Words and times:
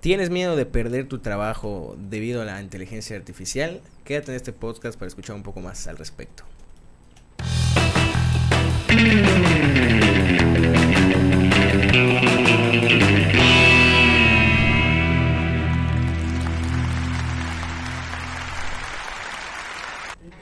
¿Tienes 0.00 0.30
miedo 0.30 0.54
de 0.54 0.64
perder 0.64 1.08
tu 1.08 1.18
trabajo 1.18 1.96
debido 1.98 2.42
a 2.42 2.44
la 2.44 2.62
inteligencia 2.62 3.16
artificial? 3.16 3.80
Quédate 4.04 4.30
en 4.30 4.36
este 4.36 4.52
podcast 4.52 4.96
para 4.96 5.08
escuchar 5.08 5.34
un 5.34 5.42
poco 5.42 5.60
más 5.60 5.88
al 5.88 5.96
respecto. 5.96 6.44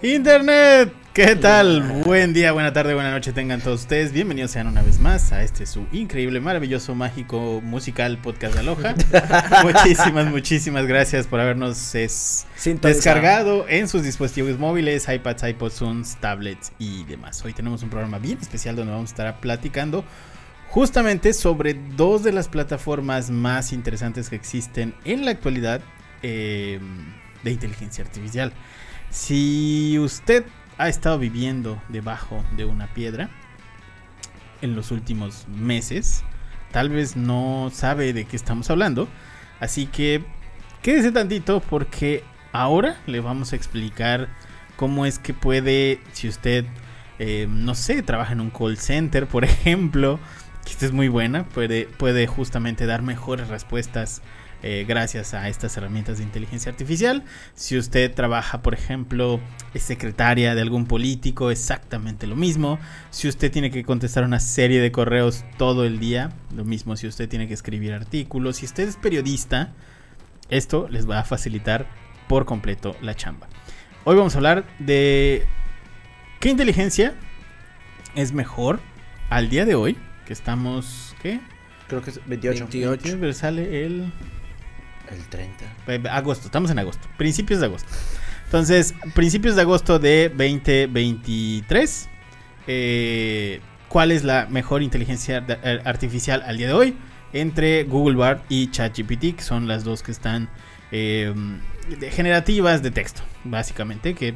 Internet, 0.02 0.92
¿qué 1.16 1.34
tal? 1.34 1.80
Buen 2.04 2.34
día, 2.34 2.52
buena 2.52 2.74
tarde, 2.74 2.92
buena 2.92 3.10
noche 3.10 3.32
tengan 3.32 3.62
todos 3.62 3.80
ustedes. 3.80 4.12
Bienvenidos 4.12 4.50
sean 4.50 4.66
una 4.66 4.82
vez 4.82 5.00
más 5.00 5.32
a 5.32 5.42
este 5.42 5.64
su 5.64 5.86
increíble, 5.90 6.40
maravilloso, 6.40 6.94
mágico, 6.94 7.62
musical 7.64 8.18
podcast 8.18 8.52
de 8.52 8.60
Aloha. 8.60 8.95
muchísimas, 9.62 10.27
muchísimas 10.27 10.86
gracias 10.86 11.27
por 11.27 11.41
habernos 11.41 11.91
descargado 12.82 13.66
en 13.66 13.88
sus 13.88 14.02
dispositivos 14.02 14.58
móviles, 14.58 15.08
iPads, 15.08 15.44
iPods, 15.44 15.74
Zooms, 15.77 16.16
tablets 16.16 16.72
y 16.78 17.05
demás. 17.05 17.42
Hoy 17.42 17.55
tenemos 17.55 17.83
un 17.83 17.88
programa 17.88 18.19
bien 18.19 18.36
especial 18.38 18.77
donde 18.77 18.92
vamos 18.92 19.08
a 19.08 19.12
estar 19.12 19.41
platicando 19.41 20.05
justamente 20.69 21.33
sobre 21.33 21.80
dos 21.96 22.24
de 22.24 22.33
las 22.33 22.48
plataformas 22.48 23.30
más 23.30 23.72
interesantes 23.72 24.28
que 24.28 24.36
existen 24.36 24.94
en 25.06 25.24
la 25.24 25.30
actualidad 25.30 25.80
eh, 26.22 26.78
de 27.42 27.50
inteligencia 27.50 28.05
artificial. 28.05 28.52
Si 29.08 29.98
usted 29.98 30.44
ha 30.78 30.88
estado 30.88 31.18
viviendo 31.18 31.80
debajo 31.88 32.44
de 32.56 32.64
una 32.64 32.86
piedra 32.88 33.30
en 34.62 34.74
los 34.74 34.90
últimos 34.90 35.46
meses, 35.48 36.22
tal 36.72 36.90
vez 36.90 37.16
no 37.16 37.70
sabe 37.72 38.12
de 38.12 38.24
qué 38.24 38.36
estamos 38.36 38.70
hablando. 38.70 39.08
Así 39.60 39.86
que 39.86 40.24
quédese 40.83 41.12
tantito 41.12 41.60
porque 41.60 42.24
ahora 42.52 42.96
le 43.06 43.20
vamos 43.20 43.52
a 43.52 43.56
explicar 43.56 44.28
cómo 44.77 45.06
es 45.06 45.18
que 45.18 45.34
puede, 45.34 46.00
si 46.12 46.28
usted, 46.28 46.64
eh, 47.18 47.46
no 47.48 47.74
sé, 47.74 48.02
trabaja 48.02 48.33
en 48.33 48.40
un 48.40 48.50
call 48.50 48.78
center, 48.78 49.27
por 49.27 49.44
ejemplo, 49.46 50.18
que 50.64 50.72
esta 50.72 50.86
es 50.86 50.92
muy 50.92 51.08
buena, 51.08 51.44
puede, 51.44 51.86
puede 51.86 52.27
justamente 52.27 52.86
dar 52.86 53.02
mejores 53.02 53.48
respuestas 53.48 54.22
eh, 54.62 54.84
gracias 54.88 55.34
a 55.34 55.48
estas 55.48 55.76
herramientas 55.76 56.18
de 56.18 56.24
inteligencia 56.24 56.70
artificial. 56.70 57.24
Si 57.54 57.76
usted 57.76 58.12
trabaja, 58.14 58.62
por 58.62 58.74
ejemplo, 58.74 59.40
es 59.74 59.82
secretaria 59.82 60.54
de 60.54 60.62
algún 60.62 60.86
político, 60.86 61.50
exactamente 61.50 62.26
lo 62.26 62.36
mismo. 62.36 62.78
Si 63.10 63.28
usted 63.28 63.52
tiene 63.52 63.70
que 63.70 63.84
contestar 63.84 64.24
una 64.24 64.40
serie 64.40 64.80
de 64.80 64.90
correos 64.92 65.44
todo 65.58 65.84
el 65.84 65.98
día, 65.98 66.30
lo 66.54 66.64
mismo 66.64 66.96
si 66.96 67.06
usted 67.06 67.28
tiene 67.28 67.48
que 67.48 67.54
escribir 67.54 67.92
artículos. 67.92 68.56
Si 68.56 68.66
usted 68.66 68.88
es 68.88 68.96
periodista, 68.96 69.72
esto 70.48 70.88
les 70.88 71.08
va 71.08 71.20
a 71.20 71.24
facilitar 71.24 71.86
por 72.28 72.44
completo 72.44 72.96
la 73.02 73.14
chamba. 73.14 73.48
Hoy 74.04 74.16
vamos 74.16 74.34
a 74.34 74.38
hablar 74.38 74.64
de 74.78 75.44
qué 76.40 76.48
inteligencia 76.48 77.14
es 78.14 78.32
mejor 78.32 78.80
al 79.30 79.48
día 79.48 79.64
de 79.64 79.74
hoy, 79.74 79.96
que 80.27 80.32
estamos, 80.32 81.14
¿qué? 81.20 81.40
Creo 81.88 82.02
que 82.02 82.10
es 82.10 82.20
28. 82.27 82.68
28 82.72 83.32
sale 83.32 83.84
el 83.84 84.12
el 85.10 85.28
30. 85.28 86.14
Agosto, 86.14 86.46
estamos 86.46 86.70
en 86.70 86.78
agosto. 86.78 87.08
Principios 87.16 87.60
de 87.60 87.66
agosto. 87.66 87.88
Entonces, 88.46 88.94
principios 89.14 89.56
de 89.56 89.62
agosto 89.62 89.98
de 89.98 90.28
2023. 90.28 92.08
Eh, 92.68 93.60
¿Cuál 93.88 94.12
es 94.12 94.24
la 94.24 94.46
mejor 94.46 94.82
inteligencia 94.82 95.44
eh, 95.48 95.80
artificial 95.84 96.42
al 96.46 96.56
día 96.56 96.68
de 96.68 96.72
hoy? 96.72 96.96
Entre 97.32 97.84
Google 97.84 98.16
Bard 98.16 98.40
y 98.48 98.70
ChatGPT, 98.70 99.36
que 99.36 99.42
son 99.42 99.66
las 99.66 99.84
dos 99.84 100.02
que 100.02 100.12
están 100.12 100.48
eh, 100.92 101.34
generativas 102.10 102.82
de 102.82 102.90
texto, 102.92 103.22
básicamente, 103.44 104.14
que 104.14 104.34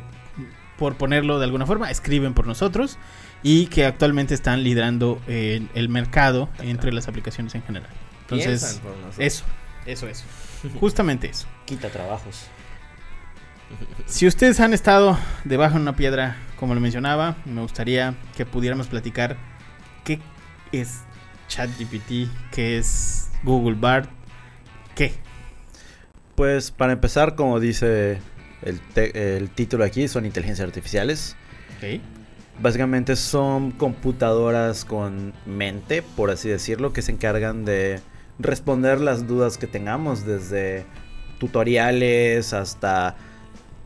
por 0.77 0.97
ponerlo 0.97 1.39
de 1.39 1.45
alguna 1.45 1.67
forma, 1.67 1.91
escriben 1.91 2.35
por 2.35 2.47
nosotros 2.47 2.99
y 3.43 3.67
que 3.67 3.85
actualmente 3.85 4.35
están 4.35 4.65
liderando 4.65 5.21
el 5.27 5.89
mercado 5.89 6.49
entre 6.61 6.93
las 6.93 7.07
aplicaciones 7.07 7.55
en 7.55 7.63
general. 7.63 7.91
Entonces, 8.23 8.81
eso, 9.19 9.45
eso, 9.87 10.09
eso. 10.09 10.25
Justamente 10.79 11.29
eso. 11.29 11.47
Quita 11.65 11.89
trabajos. 11.89 12.47
Si 14.07 14.27
ustedes 14.27 14.59
han 14.61 14.75
estado 14.75 15.19
debajo 15.45 15.77
de 15.77 15.83
una 15.83 15.97
piedra, 15.97 16.37
como 16.57 16.75
lo 16.75 16.81
mencionaba, 16.81 17.37
me 17.45 17.63
gustaría 17.63 18.15
que 18.37 18.45
pudiéramos 18.45 18.89
platicar 18.89 19.37
qué 20.05 20.21
es 20.73 21.03
ChatGPT, 21.49 22.29
qué 22.51 22.79
es 22.79 23.31
Google 23.45 23.77
Bard, 23.79 24.09
qué. 24.95 25.15
Pues 26.35 26.71
para 26.71 26.93
empezar, 26.93 27.37
como 27.37 27.61
dice 27.61 28.21
el, 28.63 29.51
título 29.51 29.85
aquí, 29.85 30.09
son 30.09 30.27
inteligencias 30.27 30.67
artificiales. 30.67 31.37
Básicamente 32.61 33.17
son 33.17 33.71
computadoras 33.71 34.85
con 34.85 35.33
mente, 35.47 36.03
por 36.03 36.31
así 36.31 36.49
decirlo, 36.49 36.93
que 36.93 37.03
se 37.03 37.13
encargan 37.13 37.65
de 37.65 38.01
responder 38.43 39.01
las 39.01 39.27
dudas 39.27 39.59
que 39.59 39.67
tengamos, 39.67 40.25
desde 40.25 40.85
tutoriales 41.39 42.53
hasta 42.53 43.17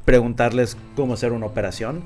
preguntarles 0.04 0.76
cómo 0.96 1.14
hacer 1.14 1.32
una 1.32 1.46
operación, 1.46 2.04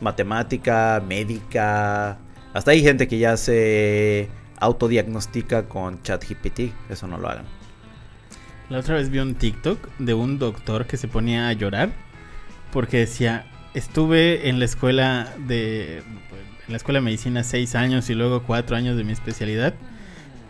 matemática, 0.00 1.02
médica. 1.06 2.18
Hasta 2.52 2.72
hay 2.72 2.82
gente 2.82 3.08
que 3.08 3.18
ya 3.18 3.36
se 3.36 4.28
autodiagnostica 4.58 5.68
con 5.68 6.02
ChatGPT, 6.02 6.72
eso 6.90 7.06
no 7.06 7.18
lo 7.18 7.28
hagan. 7.28 7.46
La 8.68 8.78
otra 8.78 8.94
vez 8.94 9.10
vi 9.10 9.18
un 9.18 9.34
TikTok 9.34 9.88
de 9.98 10.14
un 10.14 10.38
doctor 10.38 10.86
que 10.86 10.96
se 10.96 11.08
ponía 11.08 11.48
a 11.48 11.52
llorar 11.54 11.90
porque 12.72 12.98
decía, 12.98 13.46
estuve 13.74 14.48
en 14.48 14.58
la 14.58 14.64
escuela 14.64 15.32
de 15.38 15.98
en 15.98 16.74
la 16.74 16.76
escuela 16.76 17.00
de 17.00 17.04
medicina 17.04 17.42
seis 17.42 17.74
años 17.74 18.10
y 18.10 18.14
luego 18.14 18.44
cuatro 18.44 18.76
años 18.76 18.96
de 18.96 19.02
mi 19.02 19.12
especialidad 19.12 19.74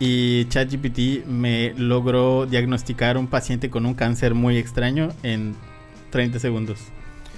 y 0.01 0.45
ChatGPT 0.45 1.27
me 1.27 1.75
logró 1.77 2.47
diagnosticar 2.47 3.19
un 3.19 3.27
paciente 3.27 3.69
con 3.69 3.85
un 3.85 3.93
cáncer 3.93 4.33
muy 4.33 4.57
extraño 4.57 5.09
en 5.21 5.55
30 6.09 6.39
segundos. 6.39 6.79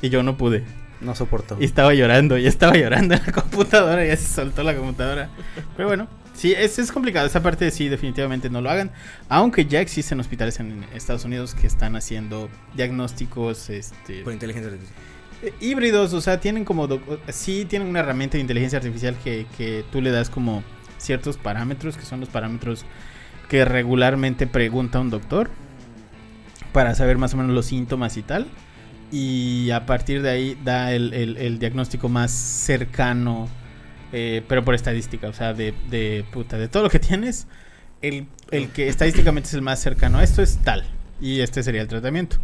Y 0.01 0.07
yo 0.07 0.24
no 0.24 0.38
pude. 0.38 0.63
No 1.01 1.13
soportó. 1.13 1.57
Y 1.59 1.66
estaba 1.66 1.94
llorando, 1.94 2.38
y 2.38 2.47
estaba 2.47 2.78
llorando 2.78 3.16
en 3.16 3.22
la 3.25 3.34
computadora, 3.34 4.06
ya 4.06 4.16
se 4.16 4.34
soltó 4.34 4.63
la 4.63 4.78
computadora. 4.78 5.29
Pero 5.75 5.90
bueno, 5.90 6.07
sí, 6.34 6.53
es, 6.53 6.79
es 6.79 6.90
complicado. 6.94 7.28
Esa 7.28 7.44
parte 7.44 7.69
sí, 7.69 7.90
definitivamente 7.90 8.50
no 8.50 8.62
lo 8.62 8.69
hagan. 8.69 8.91
Aunque 9.28 9.66
ya 9.66 9.81
existen 9.81 10.22
hospitales 10.22 10.57
en 10.62 10.85
Estados 10.95 11.25
Unidos 11.25 11.56
que 11.56 11.68
están 11.68 11.97
haciendo 11.97 12.47
diagnósticos. 12.75 13.69
Este, 13.69 14.22
Por 14.22 14.31
inteligencia 14.31 14.72
artificial. 14.72 15.53
Híbridos, 15.59 16.13
o 16.13 16.22
sea, 16.22 16.40
tienen 16.40 16.63
como. 16.63 16.88
Sí, 17.28 17.66
tienen 17.66 17.90
una 17.90 18.00
herramienta 18.00 18.38
de 18.38 18.41
inteligencia 18.41 18.78
artificial 18.78 19.18
que, 19.22 19.47
que 19.57 19.84
tú 19.91 20.00
le 20.00 20.12
das 20.12 20.30
como 20.30 20.63
ciertos 21.03 21.37
parámetros, 21.37 21.97
que 21.97 22.05
son 22.05 22.19
los 22.19 22.29
parámetros 22.29 22.85
que 23.49 23.65
regularmente 23.65 24.47
pregunta 24.47 24.99
un 24.99 25.09
doctor 25.09 25.49
para 26.71 26.95
saber 26.95 27.17
más 27.17 27.33
o 27.33 27.37
menos 27.37 27.53
los 27.53 27.67
síntomas 27.67 28.17
y 28.17 28.23
tal. 28.23 28.47
Y 29.11 29.69
a 29.69 29.85
partir 29.85 30.23
de 30.23 30.29
ahí 30.31 30.57
da 30.63 30.91
el, 30.91 31.59
diagnóstico 31.59 32.09
más 32.09 32.31
cercano, 32.31 33.47
eh, 34.11 34.41
pero 34.47 34.65
por 34.65 34.73
estadística, 34.73 35.27
o 35.27 35.33
sea, 35.33 35.53
de, 35.53 35.73
de, 35.89 36.25
puta, 36.31 36.57
de 36.57 36.67
todo 36.67 36.83
lo 36.83 36.89
que 36.89 36.99
tienes, 36.99 37.47
el, 38.01 38.27
que 38.73 38.87
estadísticamente 38.87 39.47
es 39.47 39.53
el 39.53 39.61
más 39.61 39.79
cercano 39.79 40.17
a 40.17 40.23
esto 40.23 40.41
es 40.41 40.57
tal. 40.57 40.83
Y 41.21 41.41
este 41.41 41.63
sería 41.63 41.81
el 41.81 41.87
tratamiento. 41.87 42.37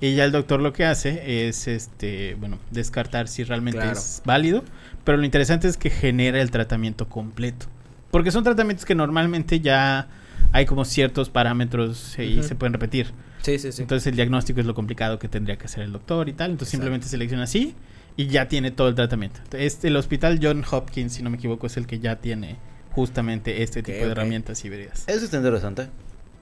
Y 0.00 0.14
ya 0.14 0.24
el 0.24 0.32
doctor 0.32 0.60
lo 0.60 0.72
que 0.72 0.84
hace 0.84 1.48
es, 1.48 1.68
este, 1.68 2.34
bueno, 2.34 2.58
descartar 2.70 3.28
si 3.28 3.44
realmente 3.44 3.88
es 3.90 4.22
válido. 4.24 4.64
Pero 5.04 5.18
lo 5.18 5.24
interesante 5.24 5.68
es 5.68 5.76
que 5.76 5.90
genera 5.90 6.40
el 6.40 6.50
tratamiento 6.50 7.08
completo. 7.08 7.66
Porque 8.12 8.30
son 8.30 8.44
tratamientos 8.44 8.84
que 8.84 8.94
normalmente 8.94 9.60
ya 9.60 10.06
hay 10.52 10.66
como 10.66 10.84
ciertos 10.84 11.30
parámetros 11.30 12.18
y 12.18 12.42
se 12.42 12.54
pueden 12.54 12.74
repetir. 12.74 13.06
Sí, 13.40 13.58
sí, 13.58 13.72
sí. 13.72 13.80
Entonces 13.80 14.06
el 14.06 14.16
diagnóstico 14.16 14.60
es 14.60 14.66
lo 14.66 14.74
complicado 14.74 15.18
que 15.18 15.28
tendría 15.28 15.56
que 15.56 15.64
hacer 15.64 15.82
el 15.82 15.92
doctor 15.92 16.28
y 16.28 16.34
tal. 16.34 16.50
Entonces 16.50 16.70
simplemente 16.70 17.08
selecciona 17.08 17.44
así 17.44 17.74
y 18.16 18.26
ya 18.26 18.48
tiene 18.48 18.70
todo 18.70 18.88
el 18.88 18.94
tratamiento. 18.94 19.40
Este, 19.52 19.88
el 19.88 19.96
hospital 19.96 20.38
John 20.42 20.62
Hopkins, 20.70 21.14
si 21.14 21.22
no 21.22 21.30
me 21.30 21.38
equivoco, 21.38 21.66
es 21.66 21.78
el 21.78 21.86
que 21.86 22.00
ya 22.00 22.16
tiene 22.16 22.58
justamente 22.90 23.62
este 23.62 23.82
tipo 23.82 24.04
de 24.04 24.12
herramientas 24.12 24.62
híbridas. 24.62 25.04
Eso 25.08 25.24
está 25.24 25.38
interesante. 25.38 25.88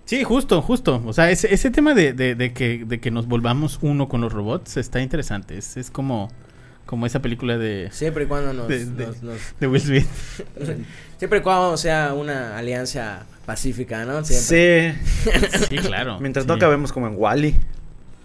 Sí, 0.07 0.25
justo, 0.25 0.61
justo. 0.63 1.01
O 1.07 1.13
sea, 1.13 1.31
ese, 1.31 1.55
ese 1.55 1.71
tema 1.71 1.95
de, 1.95 2.13
de, 2.13 2.53
que, 2.53 2.85
de 2.85 2.99
que 2.99 3.13
nos 3.13 3.29
volvamos 3.29 3.79
uno 3.81 4.09
con 4.09 4.21
los 4.21 4.33
robots 4.33 4.77
está 4.77 5.01
interesante. 5.01 5.57
Es, 5.57 5.77
es 5.77 5.93
como 5.93 6.33
como 6.91 7.07
esa 7.07 7.23
película 7.23 7.57
de... 7.57 7.89
Siempre 7.93 8.25
y 8.25 8.27
cuando 8.27 8.53
nos... 8.53 8.67
De, 8.67 9.69
Will 9.69 9.81
Smith. 9.81 10.09
Siempre 11.19 11.39
y 11.39 11.41
cuando 11.41 11.77
sea 11.77 12.15
una 12.15 12.59
alianza 12.59 13.27
pacífica, 13.47 14.05
¿no? 14.05 14.25
Sí. 14.25 14.35
sí, 14.35 15.77
claro. 15.77 16.19
Mientras 16.21 16.47
no 16.47 16.55
acabemos 16.55 16.91
como 16.93 17.07
en 17.07 17.15
Wally. 17.17 17.55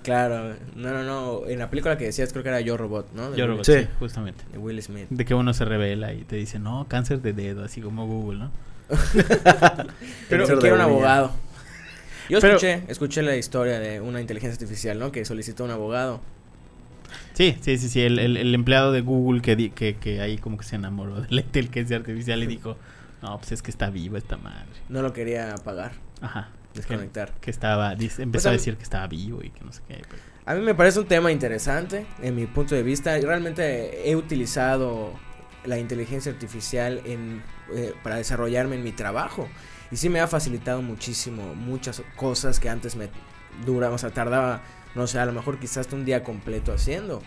Claro, 0.02 0.56
no, 0.76 0.90
no, 0.94 1.04
no. 1.04 1.48
En 1.48 1.60
la 1.60 1.70
película 1.70 1.96
que 1.96 2.06
decías 2.06 2.32
creo 2.32 2.42
que 2.42 2.50
era 2.50 2.60
Yo 2.60 2.76
Robot, 2.76 3.14
¿no? 3.14 3.36
Yo 3.36 3.46
Robot, 3.46 3.66
sí. 3.66 3.88
justamente. 4.00 4.44
De 4.52 4.58
Will 4.58 4.82
Smith. 4.82 5.10
De 5.12 5.26
que 5.26 5.36
uno 5.36 5.54
se 5.54 5.64
revela 5.64 6.14
y 6.14 6.24
te 6.24 6.36
dice, 6.36 6.58
no, 6.58 6.88
cáncer 6.90 7.22
de 7.22 7.34
dedo, 7.34 7.64
así 7.64 7.82
como 7.82 8.08
Google, 8.08 8.40
¿no? 8.40 8.52
Pero 10.28 10.48
quiero 10.60 10.76
un 10.76 10.82
abogado. 10.82 11.34
Yo 12.30 12.40
escuché, 12.40 12.82
escuché 12.88 13.22
la 13.22 13.36
historia 13.36 13.80
de 13.80 14.02
una 14.02 14.22
inteligencia 14.22 14.56
artificial, 14.56 14.98
¿no? 14.98 15.12
Que 15.12 15.24
solicitó 15.24 15.64
un 15.64 15.70
abogado. 15.70 16.20
Sí, 17.36 17.58
sí, 17.62 17.78
sí, 17.78 17.90
sí. 17.90 18.02
El, 18.02 18.18
el, 18.18 18.56
empleado 18.56 18.92
de 18.92 19.02
Google 19.02 19.42
que, 19.42 19.72
que, 19.72 19.96
que 19.96 20.22
ahí 20.22 20.38
como 20.38 20.58
que 20.58 20.64
se 20.64 20.78
enamoró 20.78 21.22
de 21.22 21.28
la 21.30 21.42
inteligencia 21.42 21.98
artificial 21.98 22.42
y 22.42 22.48
dijo, 22.48 22.78
no, 23.22 23.38
pues 23.38 23.52
es 23.52 23.62
que 23.62 23.72
está 23.72 23.90
vivo 23.90 24.18
esta 24.18 24.38
madre. 24.38 24.72
No 24.90 25.02
lo 25.02 25.14
quería 25.14 25.54
pagar. 25.64 25.92
Ajá. 26.22 26.50
Desconectar. 26.74 27.34
Que, 27.42 27.52
estaba, 27.52 27.94
empezó 27.94 28.50
a 28.50 28.52
decir 28.52 28.78
que 28.78 28.84
estaba 28.84 29.08
vivo 29.08 29.42
y 29.44 29.50
que 29.50 29.64
no 29.64 29.72
sé 29.72 29.82
qué. 29.88 30.02
A 30.46 30.56
mí 30.56 30.62
me 30.62 30.76
parece 30.76 31.00
un 31.00 31.08
tema 31.08 31.32
interesante, 31.32 32.06
en 32.22 32.36
mi 32.36 32.46
punto 32.46 32.76
de 32.76 32.84
vista. 32.84 33.18
Realmente 33.18 34.10
he 34.10 34.16
utilizado 34.16 35.14
la 35.66 35.78
inteligencia 35.80 36.32
artificial 36.32 37.02
en, 37.06 37.42
eh, 37.74 37.94
para 38.04 38.18
desarrollarme 38.18 38.76
en 38.76 38.84
mi 38.84 38.92
trabajo. 38.92 39.48
Y 39.92 39.98
sí 39.98 40.10
me 40.10 40.20
ha 40.20 40.28
facilitado 40.28 40.82
muchísimo 40.82 41.56
muchas 41.56 42.02
cosas 42.16 42.60
que 42.60 42.70
antes 42.70 42.96
me 42.96 43.10
duraba, 43.66 43.96
o 43.96 43.98
sea, 43.98 44.12
tardaba, 44.12 44.62
no 44.96 45.08
sé, 45.08 45.20
a 45.20 45.26
lo 45.26 45.34
mejor 45.34 45.60
quizás 45.60 45.92
un 45.92 46.06
día 46.06 46.24
completo 46.24 46.74
haciendo. 46.74 47.22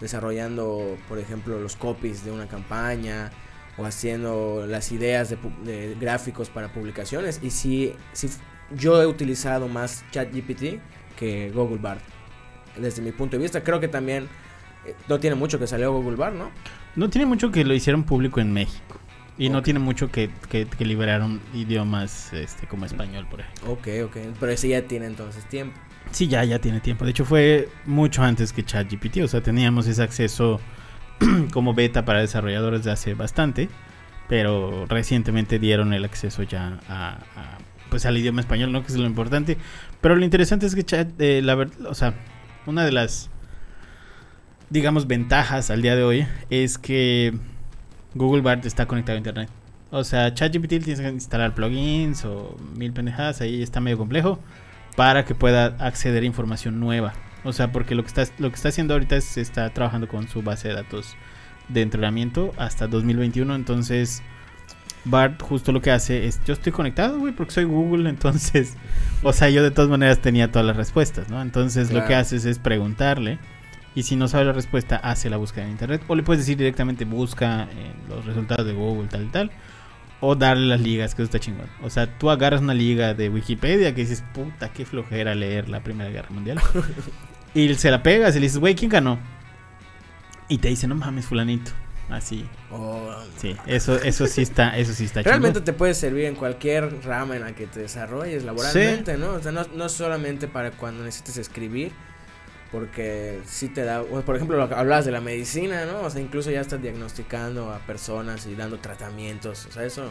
Desarrollando, 0.00 0.98
por 1.08 1.18
ejemplo, 1.18 1.58
los 1.58 1.74
copies 1.74 2.24
de 2.24 2.30
una 2.30 2.46
campaña 2.46 3.30
o 3.78 3.84
haciendo 3.84 4.66
las 4.66 4.92
ideas 4.92 5.30
de, 5.30 5.96
gráficos 5.98 6.50
para 6.50 6.72
publicaciones. 6.72 7.40
Y 7.42 7.50
sí, 7.50 7.94
sí, 8.12 8.28
yo 8.74 9.00
he 9.02 9.06
utilizado 9.06 9.68
más 9.68 10.04
ChatGPT 10.10 10.80
que 11.18 11.50
Google 11.54 11.78
Bard. 11.78 12.00
Desde 12.76 13.00
mi 13.00 13.12
punto 13.12 13.36
de 13.36 13.42
vista, 13.42 13.64
creo 13.64 13.80
que 13.80 13.88
también 13.88 14.28
eh, 14.84 14.94
no 15.08 15.18
tiene 15.18 15.34
mucho 15.34 15.58
que 15.58 15.66
salió 15.66 15.92
Google 15.92 16.16
Bard, 16.16 16.34
¿no? 16.34 16.50
No 16.94 17.08
tiene 17.08 17.26
mucho 17.26 17.50
que 17.50 17.64
lo 17.64 17.72
hicieron 17.72 18.04
público 18.04 18.40
en 18.40 18.52
México. 18.52 18.98
Y 19.38 19.50
no 19.50 19.62
tiene 19.62 19.80
mucho 19.80 20.10
que, 20.10 20.30
que, 20.48 20.66
liberaron 20.84 21.42
idiomas 21.52 22.32
este, 22.32 22.66
como 22.66 22.86
español, 22.86 23.26
por 23.30 23.40
ejemplo. 23.40 23.72
Ok, 23.72 23.88
ok. 24.04 24.16
Pero 24.40 24.52
ese 24.52 24.68
ya 24.68 24.82
tiene 24.82 25.06
entonces 25.06 25.46
tiempo. 25.46 25.78
Sí, 26.10 26.26
ya, 26.26 26.42
ya 26.44 26.58
tiene 26.58 26.80
tiempo. 26.80 27.04
De 27.04 27.10
hecho, 27.10 27.26
fue 27.26 27.68
mucho 27.84 28.22
antes 28.22 28.52
que 28.54 28.64
ChatGPT. 28.64 29.18
O 29.18 29.28
sea, 29.28 29.42
teníamos 29.42 29.86
ese 29.86 30.02
acceso 30.02 30.58
como 31.52 31.74
beta 31.74 32.04
para 32.06 32.20
desarrolladores 32.20 32.84
de 32.84 32.92
hace 32.92 33.12
bastante. 33.12 33.68
Pero 34.28 34.86
recientemente 34.86 35.58
dieron 35.58 35.92
el 35.92 36.04
acceso 36.04 36.42
ya 36.42 36.80
a, 36.88 37.18
pues 37.90 38.06
al 38.06 38.16
idioma 38.16 38.40
español, 38.40 38.72
¿no? 38.72 38.82
Que 38.82 38.88
es 38.88 38.96
lo 38.96 39.06
importante. 39.06 39.58
Pero 40.00 40.16
lo 40.16 40.24
interesante 40.24 40.64
es 40.64 40.74
que 40.74 40.82
Chat, 40.82 41.20
eh, 41.20 41.42
la 41.42 41.54
verdad, 41.54 41.86
o 41.86 41.94
sea, 41.94 42.14
una 42.64 42.84
de 42.84 42.92
las, 42.92 43.28
digamos, 44.70 45.06
ventajas 45.06 45.70
al 45.70 45.82
día 45.82 45.94
de 45.94 46.02
hoy 46.04 46.26
es 46.48 46.78
que 46.78 47.34
Google 48.16 48.42
Bard 48.42 48.66
está 48.66 48.86
conectado 48.86 49.16
a 49.16 49.18
internet. 49.18 49.48
O 49.90 50.02
sea, 50.04 50.34
ChatGPT 50.34 50.68
tienes 50.68 51.00
que 51.00 51.08
instalar 51.08 51.54
plugins 51.54 52.24
o 52.24 52.56
mil 52.74 52.92
pendejadas, 52.92 53.40
ahí 53.40 53.62
está 53.62 53.80
medio 53.80 53.98
complejo 53.98 54.38
para 54.96 55.24
que 55.24 55.34
pueda 55.34 55.76
acceder 55.78 56.22
a 56.22 56.26
información 56.26 56.80
nueva. 56.80 57.12
O 57.44 57.52
sea, 57.52 57.70
porque 57.70 57.94
lo 57.94 58.02
que 58.02 58.08
está, 58.08 58.24
lo 58.38 58.50
que 58.50 58.56
está 58.56 58.70
haciendo 58.70 58.94
ahorita 58.94 59.16
es 59.16 59.36
está 59.36 59.70
trabajando 59.70 60.08
con 60.08 60.26
su 60.28 60.42
base 60.42 60.68
de 60.68 60.74
datos 60.74 61.16
de 61.68 61.82
entrenamiento 61.82 62.52
hasta 62.56 62.88
2021. 62.88 63.54
Entonces, 63.54 64.22
Bart 65.04 65.40
justo 65.40 65.70
lo 65.70 65.80
que 65.80 65.92
hace 65.92 66.26
es, 66.26 66.40
yo 66.44 66.54
estoy 66.54 66.72
conectado, 66.72 67.18
güey, 67.18 67.32
porque 67.32 67.52
soy 67.52 67.64
Google, 67.64 68.08
entonces, 68.10 68.76
o 69.22 69.32
sea, 69.32 69.48
yo 69.50 69.62
de 69.62 69.70
todas 69.70 69.90
maneras 69.90 70.18
tenía 70.18 70.50
todas 70.50 70.66
las 70.66 70.76
respuestas, 70.76 71.28
¿no? 71.28 71.40
Entonces, 71.40 71.92
lo 71.92 72.04
que 72.06 72.14
haces 72.14 72.44
es 72.44 72.58
preguntarle 72.58 73.38
y 73.96 74.02
si 74.02 74.14
no 74.14 74.28
sabe 74.28 74.44
la 74.44 74.52
respuesta, 74.52 74.96
hace 74.96 75.30
la 75.30 75.38
búsqueda 75.38 75.64
en 75.64 75.70
internet. 75.70 76.02
O 76.06 76.14
le 76.14 76.22
puedes 76.22 76.42
decir 76.42 76.58
directamente, 76.58 77.06
busca 77.06 77.62
eh, 77.62 77.94
los 78.10 78.26
resultados 78.26 78.66
de 78.66 78.74
Google, 78.74 79.08
tal 79.08 79.24
y 79.24 79.28
tal. 79.28 79.50
O 80.20 80.34
darle 80.34 80.66
las 80.66 80.82
ligas, 80.82 81.14
que 81.14 81.22
eso 81.22 81.30
está 81.34 81.40
chingón. 81.40 81.66
O 81.82 81.88
sea, 81.88 82.18
tú 82.18 82.28
agarras 82.28 82.60
una 82.60 82.74
liga 82.74 83.14
de 83.14 83.30
Wikipedia 83.30 83.94
que 83.94 84.02
dices, 84.02 84.22
puta, 84.34 84.70
qué 84.70 84.84
flojera 84.84 85.34
leer 85.34 85.70
la 85.70 85.82
Primera 85.82 86.10
Guerra 86.10 86.28
Mundial. 86.28 86.60
y 87.54 87.72
se 87.74 87.90
la 87.90 88.02
pegas 88.02 88.36
y 88.36 88.40
le 88.40 88.44
dices, 88.44 88.58
güey, 88.58 88.74
¿quién 88.74 88.90
ganó? 88.90 89.18
Y 90.50 90.58
te 90.58 90.68
dice, 90.68 90.86
no 90.86 90.94
mames, 90.94 91.24
fulanito. 91.24 91.70
Así. 92.10 92.46
Oh, 92.70 93.10
sí, 93.38 93.56
eso, 93.66 93.96
eso 93.96 94.26
sí 94.26 94.42
está, 94.42 94.76
eso 94.76 94.92
sí 94.92 95.04
está 95.06 95.22
Realmente 95.22 95.60
te 95.62 95.72
puede 95.72 95.94
servir 95.94 96.26
en 96.26 96.34
cualquier 96.36 97.02
rama 97.02 97.34
en 97.34 97.42
la 97.42 97.52
que 97.52 97.66
te 97.66 97.80
desarrolles 97.80 98.44
laboralmente, 98.44 99.16
¿no? 99.16 99.30
O 99.30 99.40
sea, 99.40 99.52
no, 99.52 99.64
no 99.74 99.88
solamente 99.88 100.48
para 100.48 100.70
cuando 100.70 101.02
necesites 101.02 101.38
escribir, 101.38 101.92
porque 102.72 103.40
si 103.46 103.68
te 103.68 103.84
da, 103.84 104.02
por 104.02 104.36
ejemplo, 104.36 104.60
hablabas 104.62 105.04
de 105.04 105.12
la 105.12 105.20
medicina, 105.20 105.84
¿no? 105.84 106.00
O 106.00 106.10
sea, 106.10 106.20
incluso 106.20 106.50
ya 106.50 106.60
estás 106.60 106.82
diagnosticando 106.82 107.72
a 107.72 107.78
personas 107.80 108.46
y 108.46 108.54
dando 108.54 108.78
tratamientos, 108.78 109.66
o 109.66 109.72
sea, 109.72 109.84
eso 109.84 110.10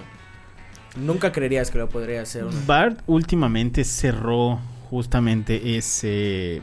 nunca 0.95 1.31
creerías 1.31 1.71
que 1.71 1.77
lo 1.77 1.89
podría 1.89 2.21
hacer. 2.21 2.45
Bart 2.65 3.01
últimamente 3.07 3.83
cerró 3.83 4.59
justamente 4.89 5.77
ese 5.77 6.61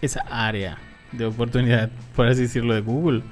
esa 0.00 0.20
área 0.28 0.78
de 1.12 1.26
oportunidad, 1.26 1.90
por 2.16 2.26
así 2.26 2.42
decirlo, 2.42 2.74
de 2.74 2.80
Google. 2.80 3.22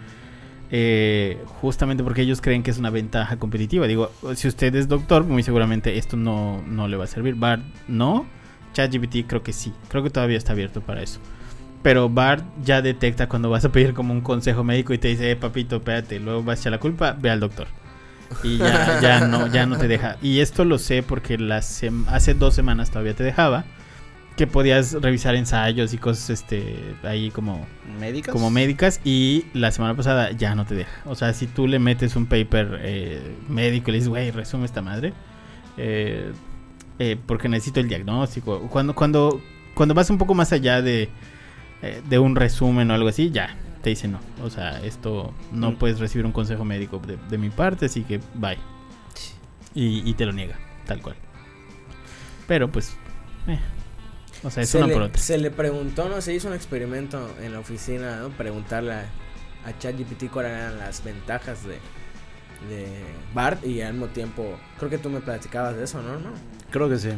Eh, 0.72 1.42
justamente 1.60 2.04
porque 2.04 2.22
ellos 2.22 2.40
creen 2.40 2.62
que 2.62 2.70
es 2.70 2.78
una 2.78 2.90
ventaja 2.90 3.38
competitiva. 3.38 3.88
Digo, 3.88 4.12
si 4.34 4.46
usted 4.46 4.72
es 4.76 4.86
doctor, 4.86 5.24
muy 5.24 5.42
seguramente 5.42 5.98
esto 5.98 6.16
no, 6.16 6.62
no 6.62 6.86
le 6.86 6.96
va 6.96 7.04
a 7.04 7.08
servir. 7.08 7.34
Bart 7.34 7.62
no. 7.88 8.26
ChatGPT 8.72 9.26
creo 9.26 9.42
que 9.42 9.52
sí. 9.52 9.72
Creo 9.88 10.04
que 10.04 10.10
todavía 10.10 10.38
está 10.38 10.52
abierto 10.52 10.80
para 10.80 11.02
eso. 11.02 11.20
Pero 11.82 12.08
Bart 12.10 12.44
ya 12.62 12.82
detecta 12.82 13.28
cuando 13.28 13.48
vas 13.48 13.64
a 13.64 13.72
pedir 13.72 13.94
como 13.94 14.12
un 14.12 14.20
consejo 14.20 14.64
médico 14.64 14.92
y 14.92 14.98
te 14.98 15.08
dice, 15.08 15.30
eh, 15.30 15.36
papito, 15.36 15.76
espérate, 15.76 16.20
luego 16.20 16.42
vas 16.42 16.58
a 16.58 16.62
echar 16.62 16.72
la 16.72 16.78
culpa, 16.78 17.16
ve 17.18 17.30
al 17.30 17.40
doctor. 17.40 17.68
Y 18.42 18.58
ya, 18.58 19.00
ya, 19.02 19.26
no, 19.26 19.46
ya 19.46 19.66
no 19.66 19.78
te 19.78 19.88
deja. 19.88 20.16
Y 20.22 20.40
esto 20.40 20.64
lo 20.64 20.78
sé 20.78 21.02
porque 21.02 21.38
las 21.38 21.82
hace 22.08 22.34
dos 22.34 22.54
semanas 22.54 22.90
todavía 22.90 23.14
te 23.14 23.24
dejaba. 23.24 23.64
Que 24.36 24.46
podías 24.46 24.94
revisar 24.94 25.34
ensayos 25.34 25.92
y 25.92 25.98
cosas 25.98 26.30
este 26.30 26.94
ahí 27.02 27.30
como 27.30 27.66
médicas. 27.98 28.32
Como 28.32 28.50
médicas. 28.50 29.00
Y 29.04 29.44
la 29.52 29.70
semana 29.70 29.94
pasada 29.94 30.30
ya 30.32 30.54
no 30.54 30.64
te 30.64 30.74
deja. 30.74 31.02
O 31.04 31.14
sea, 31.14 31.34
si 31.34 31.46
tú 31.46 31.66
le 31.66 31.78
metes 31.78 32.16
un 32.16 32.26
paper 32.26 32.78
eh, 32.82 33.34
médico 33.48 33.90
y 33.90 33.92
le 33.92 33.98
dices, 33.98 34.08
güey, 34.08 34.30
resume 34.30 34.64
esta 34.64 34.80
madre. 34.80 35.12
Eh, 35.76 36.32
eh, 36.98 37.16
porque 37.26 37.48
necesito 37.48 37.80
el 37.80 37.88
diagnóstico. 37.88 38.60
Cuando, 38.68 38.94
cuando, 38.94 39.42
cuando 39.74 39.94
vas 39.94 40.08
un 40.08 40.18
poco 40.18 40.34
más 40.34 40.52
allá 40.52 40.80
de 40.80 41.10
eh, 41.82 42.02
de 42.08 42.18
un 42.18 42.36
resumen 42.36 42.90
o 42.90 42.94
algo 42.94 43.08
así, 43.08 43.30
ya, 43.30 43.56
te 43.82 43.90
dice 43.90 44.08
no. 44.08 44.20
O 44.42 44.50
sea, 44.50 44.82
esto 44.84 45.32
no 45.52 45.72
mm. 45.72 45.76
puedes 45.76 46.00
recibir 46.00 46.26
un 46.26 46.32
consejo 46.32 46.64
médico 46.64 47.00
de, 47.28 47.38
mi 47.38 47.50
parte, 47.50 47.86
así 47.86 48.02
que 48.02 48.20
bye. 48.34 48.58
Y, 49.74 50.12
te 50.14 50.26
lo 50.26 50.32
niega, 50.32 50.58
tal 50.84 51.00
cual. 51.00 51.16
Pero 52.48 52.70
pues, 52.70 52.96
eh, 53.46 53.58
o 54.42 54.50
sea, 54.50 54.64
es 54.64 54.74
una 54.74 54.88
por 54.88 55.16
Se 55.16 55.38
le 55.38 55.50
preguntó, 55.52 56.08
no 56.08 56.20
se 56.20 56.34
hizo 56.34 56.48
un 56.48 56.54
experimento 56.54 57.30
en 57.40 57.52
la 57.52 57.60
oficina, 57.60 58.16
¿no? 58.16 58.30
Preguntarle 58.30 58.94
a, 58.94 59.04
a 59.64 59.78
ChatGPT 59.78 60.28
cuáles 60.30 60.52
eran 60.52 60.78
las 60.78 61.04
ventajas 61.04 61.64
de, 61.64 61.78
de 62.68 62.86
Bart 63.32 63.64
y 63.64 63.80
al 63.80 63.94
mismo 63.94 64.08
tiempo, 64.08 64.58
creo 64.78 64.90
que 64.90 64.98
tú 64.98 65.08
me 65.08 65.20
platicabas 65.20 65.76
de 65.76 65.84
eso, 65.84 66.02
¿no? 66.02 66.18
¿No? 66.18 66.32
Creo 66.70 66.88
que 66.88 66.98
sí. 66.98 67.10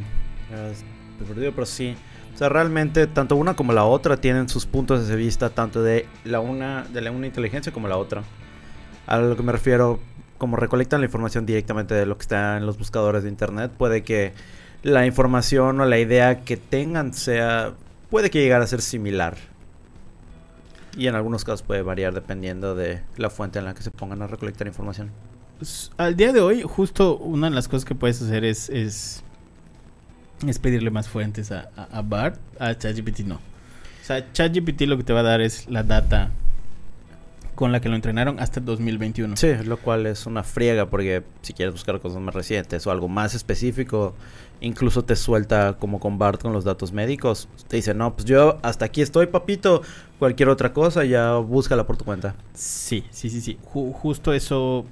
perdido, 1.26 1.52
pero 1.52 1.66
sí. 1.66 1.96
O 2.34 2.38
sea, 2.38 2.48
realmente 2.48 3.06
tanto 3.06 3.36
una 3.36 3.54
como 3.54 3.72
la 3.72 3.84
otra 3.84 4.16
tienen 4.16 4.48
sus 4.48 4.66
puntos 4.66 5.06
de 5.06 5.16
vista, 5.16 5.50
tanto 5.50 5.82
de 5.82 6.06
la 6.24 6.40
una, 6.40 6.84
de 6.84 7.00
la 7.02 7.10
una 7.10 7.26
inteligencia 7.26 7.72
como 7.72 7.88
la 7.88 7.98
otra. 7.98 8.22
A 9.06 9.18
lo 9.18 9.36
que 9.36 9.42
me 9.42 9.52
refiero, 9.52 10.00
como 10.38 10.56
recolectan 10.56 11.00
la 11.00 11.06
información 11.06 11.44
directamente 11.44 11.94
de 11.94 12.06
lo 12.06 12.16
que 12.16 12.22
está 12.22 12.56
en 12.56 12.66
los 12.66 12.78
buscadores 12.78 13.22
de 13.22 13.28
internet, 13.28 13.70
puede 13.76 14.02
que 14.02 14.32
la 14.82 15.06
información 15.06 15.80
o 15.80 15.84
la 15.84 15.98
idea 15.98 16.40
que 16.40 16.56
tengan 16.56 17.12
sea, 17.12 17.74
puede 18.10 18.30
que 18.30 18.40
llegue 18.40 18.54
a 18.54 18.66
ser 18.66 18.80
similar. 18.80 19.36
Y 20.96 21.06
en 21.06 21.14
algunos 21.14 21.44
casos 21.44 21.62
puede 21.62 21.82
variar 21.82 22.12
dependiendo 22.12 22.74
de 22.74 23.02
la 23.16 23.30
fuente 23.30 23.58
en 23.58 23.64
la 23.66 23.74
que 23.74 23.82
se 23.82 23.90
pongan 23.90 24.22
a 24.22 24.26
recolectar 24.26 24.66
información. 24.66 25.10
Pues, 25.58 25.90
al 25.96 26.16
día 26.16 26.32
de 26.32 26.40
hoy, 26.40 26.62
justo 26.62 27.16
una 27.16 27.48
de 27.48 27.54
las 27.54 27.68
cosas 27.68 27.84
que 27.84 27.94
puedes 27.94 28.20
hacer 28.20 28.44
es, 28.44 28.68
es 28.68 29.22
es 30.48 30.58
pedirle 30.58 30.90
más 30.90 31.08
fuentes 31.08 31.52
a, 31.52 31.70
a, 31.76 32.02
BART, 32.02 32.38
a 32.60 32.76
ChatGPT 32.76 33.20
no. 33.20 33.36
O 33.36 34.04
sea, 34.04 34.32
ChatGPT 34.32 34.82
lo 34.82 34.96
que 34.96 35.04
te 35.04 35.12
va 35.12 35.20
a 35.20 35.24
dar 35.24 35.40
es 35.40 35.68
la 35.68 35.82
data 35.82 36.30
con 37.54 37.70
la 37.70 37.80
que 37.80 37.88
lo 37.88 37.94
entrenaron 37.94 38.40
hasta 38.40 38.60
2021. 38.60 39.36
Sí, 39.36 39.54
lo 39.64 39.76
cual 39.76 40.06
es 40.06 40.26
una 40.26 40.42
friega 40.42 40.88
porque 40.88 41.22
si 41.42 41.52
quieres 41.52 41.74
buscar 41.74 42.00
cosas 42.00 42.20
más 42.20 42.34
recientes 42.34 42.86
o 42.86 42.90
algo 42.90 43.08
más 43.08 43.34
específico, 43.34 44.14
incluso 44.60 45.04
te 45.04 45.16
suelta 45.16 45.76
como 45.78 46.00
con 46.00 46.18
BART 46.18 46.40
con 46.40 46.52
los 46.52 46.64
datos 46.64 46.92
médicos. 46.92 47.48
Te 47.68 47.76
dice, 47.76 47.94
no, 47.94 48.14
pues 48.14 48.24
yo 48.24 48.58
hasta 48.62 48.86
aquí 48.86 49.02
estoy, 49.02 49.26
papito. 49.26 49.82
Cualquier 50.18 50.48
otra 50.48 50.72
cosa 50.72 51.04
ya 51.04 51.34
búscala 51.36 51.86
por 51.86 51.96
tu 51.96 52.04
cuenta. 52.04 52.34
Sí, 52.54 53.04
sí, 53.10 53.28
sí, 53.28 53.40
sí. 53.40 53.58
justo 53.62 54.32
eso 54.32 54.86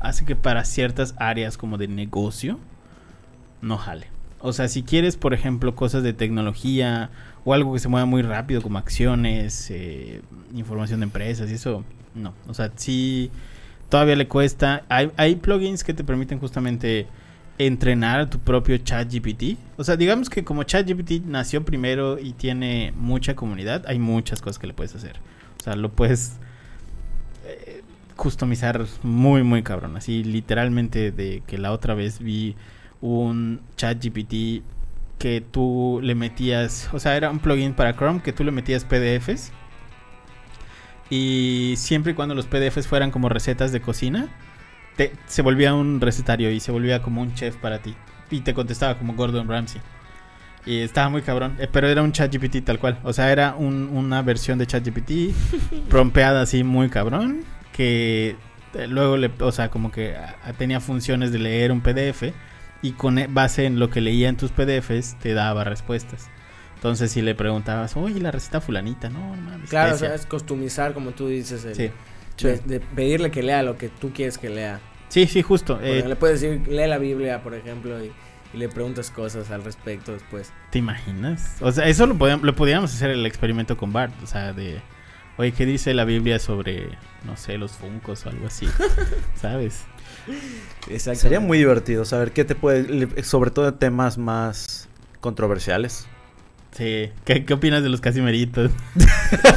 hace 0.00 0.24
que 0.24 0.34
para 0.34 0.64
ciertas 0.64 1.14
áreas 1.18 1.56
como 1.56 1.78
de 1.78 1.86
negocio 1.86 2.58
no 3.60 3.76
jale. 3.76 4.08
O 4.40 4.52
sea, 4.52 4.68
si 4.68 4.82
quieres, 4.82 5.16
por 5.16 5.34
ejemplo, 5.34 5.74
cosas 5.74 6.02
de 6.02 6.12
tecnología 6.12 7.10
o 7.44 7.54
algo 7.54 7.74
que 7.74 7.78
se 7.78 7.88
mueva 7.88 8.06
muy 8.06 8.22
rápido 8.22 8.62
como 8.62 8.78
acciones, 8.78 9.70
eh, 9.70 10.22
información 10.54 11.00
de 11.00 11.04
empresas 11.04 11.50
y 11.50 11.54
eso, 11.54 11.84
no. 12.14 12.32
O 12.48 12.54
sea, 12.54 12.72
sí, 12.74 13.30
todavía 13.90 14.16
le 14.16 14.28
cuesta. 14.28 14.84
Hay, 14.88 15.36
plugins 15.36 15.84
que 15.84 15.92
te 15.92 16.04
permiten 16.04 16.38
justamente 16.38 17.06
entrenar 17.58 18.20
a 18.20 18.30
tu 18.30 18.38
propio 18.38 18.78
ChatGPT. 18.78 19.58
O 19.76 19.84
sea, 19.84 19.96
digamos 19.96 20.30
que 20.30 20.42
como 20.42 20.62
ChatGPT 20.62 21.26
nació 21.26 21.62
primero 21.64 22.18
y 22.18 22.32
tiene 22.32 22.94
mucha 22.96 23.36
comunidad, 23.36 23.84
hay 23.86 23.98
muchas 23.98 24.40
cosas 24.40 24.58
que 24.58 24.66
le 24.66 24.72
puedes 24.72 24.94
hacer. 24.94 25.18
O 25.60 25.62
sea, 25.62 25.76
lo 25.76 25.92
puedes 25.92 26.38
eh, 27.46 27.82
customizar 28.16 28.86
muy, 29.02 29.42
muy 29.42 29.62
cabrón. 29.62 29.98
Así, 29.98 30.24
literalmente, 30.24 31.12
de 31.12 31.42
que 31.46 31.58
la 31.58 31.72
otra 31.72 31.92
vez 31.92 32.20
vi 32.20 32.56
un 33.00 33.60
ChatGPT 33.76 34.62
que 35.18 35.42
tú 35.42 36.00
le 36.02 36.14
metías, 36.14 36.88
o 36.92 36.98
sea, 36.98 37.16
era 37.16 37.30
un 37.30 37.40
plugin 37.40 37.74
para 37.74 37.94
Chrome 37.94 38.22
que 38.22 38.32
tú 38.32 38.44
le 38.44 38.50
metías 38.52 38.84
PDFs. 38.84 39.52
Y 41.10 41.74
siempre 41.76 42.12
y 42.12 42.14
cuando 42.14 42.34
los 42.34 42.46
PDFs 42.46 42.86
fueran 42.86 43.10
como 43.10 43.28
recetas 43.28 43.72
de 43.72 43.80
cocina, 43.80 44.28
se 45.26 45.42
volvía 45.42 45.74
un 45.74 46.00
recetario 46.00 46.50
y 46.50 46.60
se 46.60 46.72
volvía 46.72 47.02
como 47.02 47.20
un 47.22 47.34
chef 47.34 47.56
para 47.56 47.80
ti. 47.80 47.94
Y 48.30 48.40
te 48.40 48.54
contestaba 48.54 48.96
como 48.96 49.14
Gordon 49.14 49.48
Ramsay. 49.48 49.80
Y 50.66 50.78
estaba 50.78 51.08
muy 51.08 51.22
cabrón. 51.22 51.56
Eh, 51.58 51.68
pero 51.70 51.88
era 51.88 52.02
un 52.02 52.12
ChatGPT 52.12 52.64
tal 52.64 52.78
cual. 52.78 52.98
O 53.02 53.12
sea, 53.12 53.32
era 53.32 53.54
una 53.54 54.22
versión 54.22 54.58
de 54.58 54.66
ChatGPT 54.66 55.34
prompeada 55.88 56.42
así 56.42 56.62
muy 56.64 56.88
cabrón. 56.90 57.42
Que 57.72 58.36
eh, 58.74 58.86
luego, 58.86 59.16
le, 59.16 59.30
o 59.40 59.52
sea, 59.52 59.70
como 59.70 59.90
que 59.90 60.16
tenía 60.58 60.80
funciones 60.80 61.32
de 61.32 61.38
leer 61.38 61.72
un 61.72 61.80
PDF. 61.80 62.32
Y 62.82 62.92
con 62.92 63.18
e, 63.18 63.26
base 63.26 63.66
en 63.66 63.78
lo 63.78 63.90
que 63.90 64.00
leía 64.00 64.28
en 64.28 64.36
tus 64.36 64.50
PDFs, 64.50 65.18
te 65.18 65.34
daba 65.34 65.64
respuestas. 65.64 66.30
Entonces, 66.76 67.12
si 67.12 67.20
le 67.20 67.34
preguntabas, 67.34 67.96
oye, 67.96 68.20
la 68.20 68.30
receta 68.30 68.60
fulanita, 68.60 69.10
no, 69.10 69.36
no 69.36 69.42
mames. 69.42 69.68
Claro, 69.68 69.94
o 69.94 69.98
sea, 69.98 70.14
es 70.14 70.24
customizar, 70.24 70.94
como 70.94 71.10
tú 71.10 71.28
dices. 71.28 71.66
sí. 71.76 71.90
de, 72.42 72.80
pedirle 72.80 73.30
que 73.30 73.42
lea 73.42 73.62
lo 73.62 73.76
que 73.76 73.90
tú 73.90 74.12
quieres 74.12 74.38
que 74.38 74.48
lea. 74.48 74.80
Sí, 75.08 75.26
sí, 75.26 75.42
justo. 75.42 75.78
Eh, 75.82 76.04
le 76.06 76.16
puedes 76.16 76.40
decir, 76.40 76.66
lee 76.68 76.86
la 76.86 76.98
Biblia, 76.98 77.42
por 77.42 77.54
ejemplo, 77.54 78.02
y, 78.02 78.12
le 78.52 78.68
preguntas 78.68 79.10
cosas 79.10 79.50
al 79.50 79.62
respecto 79.62 80.12
después. 80.12 80.52
¿Te 80.70 80.78
imaginas? 80.78 81.56
O 81.60 81.70
sea, 81.70 81.86
eso 81.86 82.06
lo, 82.06 82.16
podíamos, 82.16 82.44
lo 82.44 82.56
podíamos 82.56 82.92
hacer 82.92 83.10
el 83.10 83.24
experimento 83.26 83.76
con 83.76 83.92
Bart, 83.92 84.12
o 84.22 84.26
sea, 84.26 84.52
de, 84.52 84.80
oye, 85.36 85.52
¿qué 85.52 85.66
dice 85.66 85.94
la 85.94 86.04
Biblia 86.04 86.38
sobre, 86.38 86.88
no 87.24 87.36
sé, 87.36 87.58
los 87.58 87.72
funcos 87.72 88.26
o 88.26 88.30
algo 88.30 88.46
así? 88.46 88.66
¿Sabes? 89.34 89.84
Sería 91.14 91.40
muy 91.40 91.58
divertido 91.58 92.04
saber 92.04 92.32
qué 92.32 92.44
te 92.44 92.54
puede, 92.54 93.22
sobre 93.22 93.50
todo 93.50 93.74
temas 93.74 94.18
más 94.18 94.88
controversiales. 95.20 96.06
Sí, 96.72 97.10
¿qué, 97.24 97.44
opinas 97.52 97.82
de 97.82 97.88
los 97.88 98.00
casimeritos? 98.00 98.70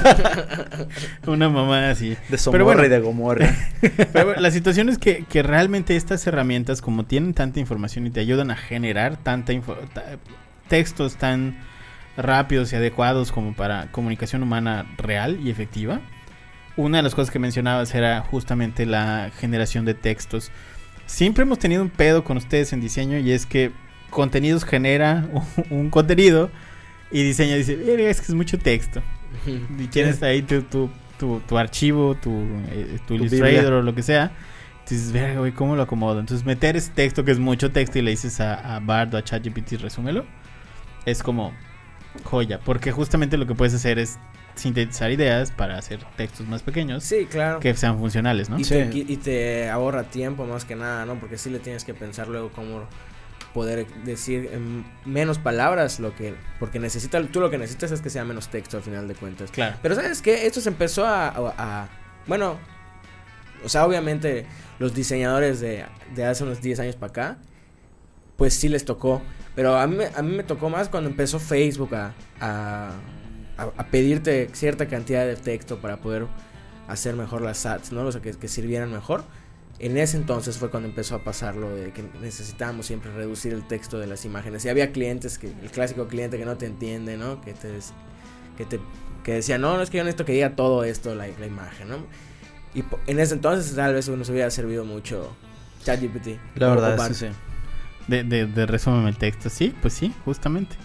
Una 1.27 1.47
mamá 1.47 1.91
así. 1.91 2.17
De 2.29 2.39
Somorra 2.39 2.87
y 2.87 2.89
de 2.89 2.99
Gomorra. 2.99 3.55
Pero 4.13 4.35
la 4.39 4.49
situación 4.49 4.89
es 4.89 4.97
que, 4.97 5.25
realmente 5.43 5.95
estas 5.95 6.25
herramientas, 6.25 6.81
como 6.81 7.05
tienen 7.05 7.35
tanta 7.35 7.59
información 7.59 8.07
y 8.07 8.09
te 8.09 8.19
ayudan 8.19 8.49
a 8.49 8.55
generar 8.55 9.17
tanta 9.17 9.53
textos 10.67 11.17
tan 11.17 11.57
rápidos 12.17 12.71
y 12.73 12.75
adecuados 12.75 13.31
como 13.31 13.53
para 13.53 13.91
comunicación 13.91 14.43
humana 14.43 14.85
real 14.97 15.39
y 15.41 15.49
efectiva. 15.49 16.01
Una 16.75 16.97
de 16.97 17.03
las 17.03 17.15
cosas 17.15 17.31
que 17.31 17.39
mencionabas 17.39 17.93
era 17.93 18.21
justamente 18.21 18.85
la 18.85 19.31
generación 19.39 19.85
de 19.85 19.93
textos. 19.93 20.51
Siempre 21.05 21.43
hemos 21.43 21.59
tenido 21.59 21.81
un 21.81 21.89
pedo 21.89 22.23
con 22.23 22.37
ustedes 22.37 22.73
en 22.73 22.81
diseño 22.81 23.17
y 23.19 23.31
es 23.31 23.45
que 23.45 23.71
contenidos 24.09 24.63
genera 24.63 25.27
un 25.69 25.89
contenido 25.89 26.49
y 27.11 27.23
diseña, 27.23 27.55
dice, 27.55 27.73
es 28.09 28.21
que 28.21 28.27
es 28.27 28.33
mucho 28.33 28.57
texto. 28.57 29.01
Y 29.45 29.87
tienes 29.87 30.21
ahí 30.23 30.41
tu, 30.41 30.61
tu, 30.61 30.89
tu, 31.47 31.57
archivo, 31.57 32.15
tu, 32.15 32.43
eh, 32.69 32.99
tu, 33.07 33.15
Illustrator 33.15 33.73
o 33.73 33.81
lo 33.81 33.93
que 33.93 34.01
sea. 34.01 34.31
Entonces, 34.79 35.11
verga, 35.11 35.39
güey, 35.39 35.51
¿cómo 35.51 35.75
lo 35.75 35.83
acomodo? 35.83 36.19
Entonces, 36.19 36.45
meter 36.45 36.75
ese 36.75 36.91
texto 36.91 37.23
que 37.23 37.31
es 37.31 37.39
mucho 37.39 37.71
texto 37.71 37.99
y 37.99 38.01
le 38.01 38.11
dices 38.11 38.39
a, 38.41 38.75
a 38.75 38.79
Bard 38.79 39.13
o 39.13 39.17
a 39.17 39.23
ChatGPT, 39.23 39.73
resúmelo, 39.73 40.25
es 41.05 41.23
como 41.23 41.53
joya. 42.23 42.59
Porque 42.59 42.91
justamente 42.91 43.37
lo 43.37 43.45
que 43.47 43.55
puedes 43.55 43.73
hacer 43.73 43.99
es 43.99 44.19
sintetizar 44.55 45.11
ideas 45.11 45.51
para 45.51 45.77
hacer 45.77 45.99
textos 46.15 46.47
más 46.47 46.61
pequeños. 46.61 47.03
Sí, 47.03 47.25
claro. 47.29 47.59
Que 47.59 47.73
sean 47.75 47.97
funcionales, 47.97 48.49
¿no? 48.49 48.59
Y, 48.59 48.63
te, 48.63 48.89
y 48.93 49.17
te 49.17 49.69
ahorra 49.69 50.03
tiempo 50.03 50.45
más 50.45 50.65
que 50.65 50.75
nada, 50.75 51.05
¿no? 51.05 51.15
Porque 51.15 51.37
sí 51.37 51.49
le 51.49 51.59
tienes 51.59 51.83
que 51.83 51.93
pensar 51.93 52.27
luego 52.27 52.51
cómo 52.51 52.87
poder 53.53 53.85
decir 54.03 54.49
en 54.51 54.83
menos 55.05 55.37
palabras 55.37 55.99
lo 55.99 56.15
que 56.15 56.33
porque 56.59 56.79
necesita 56.79 57.21
tú 57.27 57.39
lo 57.39 57.51
que 57.51 57.59
necesitas 57.59 57.91
es 57.91 58.01
que 58.01 58.09
sea 58.09 58.25
menos 58.25 58.49
texto 58.49 58.77
al 58.77 58.83
final 58.83 59.07
de 59.07 59.13
cuentas 59.13 59.51
claro 59.51 59.77
pero 59.81 59.93
sabes 59.93 60.23
qué 60.23 60.47
esto 60.47 60.59
se 60.59 60.69
empezó 60.69 61.05
a, 61.05 61.87
bueno 62.25 62.57
o 63.63 63.69
sea 63.69 63.85
obviamente 63.85 64.47
los 64.79 64.95
diseñadores 64.95 65.59
de, 65.59 65.85
de 66.15 66.25
hace 66.25 66.43
unos 66.43 66.61
10 66.61 66.79
años 66.79 66.95
para 66.95 67.09
acá 67.11 67.37
pues 68.37 68.55
sí 68.55 68.69
les 68.69 68.85
tocó 68.85 69.21
pero 69.55 69.77
a 69.77 69.87
mí, 69.87 69.97
a 70.15 70.21
mí 70.21 70.35
me 70.35 70.43
tocó 70.43 70.69
más 70.69 70.89
cuando 70.89 71.09
empezó 71.09 71.39
Facebook 71.39 71.95
a, 71.95 72.13
a, 72.39 72.91
a 73.57 73.87
pedirte 73.87 74.49
cierta 74.53 74.87
cantidad 74.87 75.25
de 75.25 75.35
texto 75.35 75.77
para 75.77 75.97
poder 75.97 76.27
hacer 76.87 77.15
mejor 77.15 77.41
las 77.41 77.65
ads 77.65 77.91
no 77.91 78.01
o 78.01 78.11
sea 78.11 78.21
que, 78.21 78.33
que 78.33 78.47
sirvieran 78.47 78.91
mejor 78.91 79.23
en 79.79 79.97
ese 79.97 80.17
entonces 80.17 80.57
fue 80.57 80.69
cuando 80.69 80.87
empezó 80.87 81.15
a 81.15 81.23
pasar 81.23 81.55
lo 81.55 81.69
de 81.75 81.91
que 81.91 82.03
necesitábamos 82.21 82.85
siempre 82.85 83.11
reducir 83.11 83.53
el 83.53 83.67
texto 83.67 83.99
de 83.99 84.07
las 84.07 84.23
imágenes. 84.23 84.63
Y 84.65 84.69
había 84.69 84.91
clientes, 84.91 85.37
que 85.37 85.47
el 85.47 85.71
clásico 85.71 86.07
cliente 86.07 86.37
que 86.37 86.45
no 86.45 86.57
te 86.57 86.67
entiende, 86.67 87.17
¿no? 87.17 87.41
Que 87.41 87.53
te, 87.53 87.69
que 88.57 88.65
te 88.65 88.79
que 89.23 89.33
decía, 89.33 89.57
no, 89.57 89.75
no 89.77 89.83
es 89.83 89.89
que 89.89 89.97
yo 89.97 90.03
necesito 90.03 90.25
que 90.25 90.33
diga 90.33 90.55
todo 90.55 90.83
esto 90.83 91.15
la, 91.15 91.27
la 91.27 91.45
imagen, 91.45 91.89
¿no? 91.89 91.97
Y 92.75 92.83
en 93.07 93.19
ese 93.19 93.35
entonces 93.35 93.75
tal 93.75 93.93
vez 93.93 94.07
nos 94.09 94.29
hubiera 94.29 94.49
servido 94.51 94.85
mucho 94.85 95.35
ChatGPT. 95.83 96.39
La 96.55 96.69
verdad, 96.69 97.07
sí, 97.07 97.13
sí. 97.13 97.27
De, 98.07 98.23
de, 98.23 98.45
de 98.45 98.63
el 98.63 99.17
texto, 99.17 99.49
sí, 99.49 99.73
pues 99.81 99.93
sí, 99.93 100.13
justamente. 100.25 100.75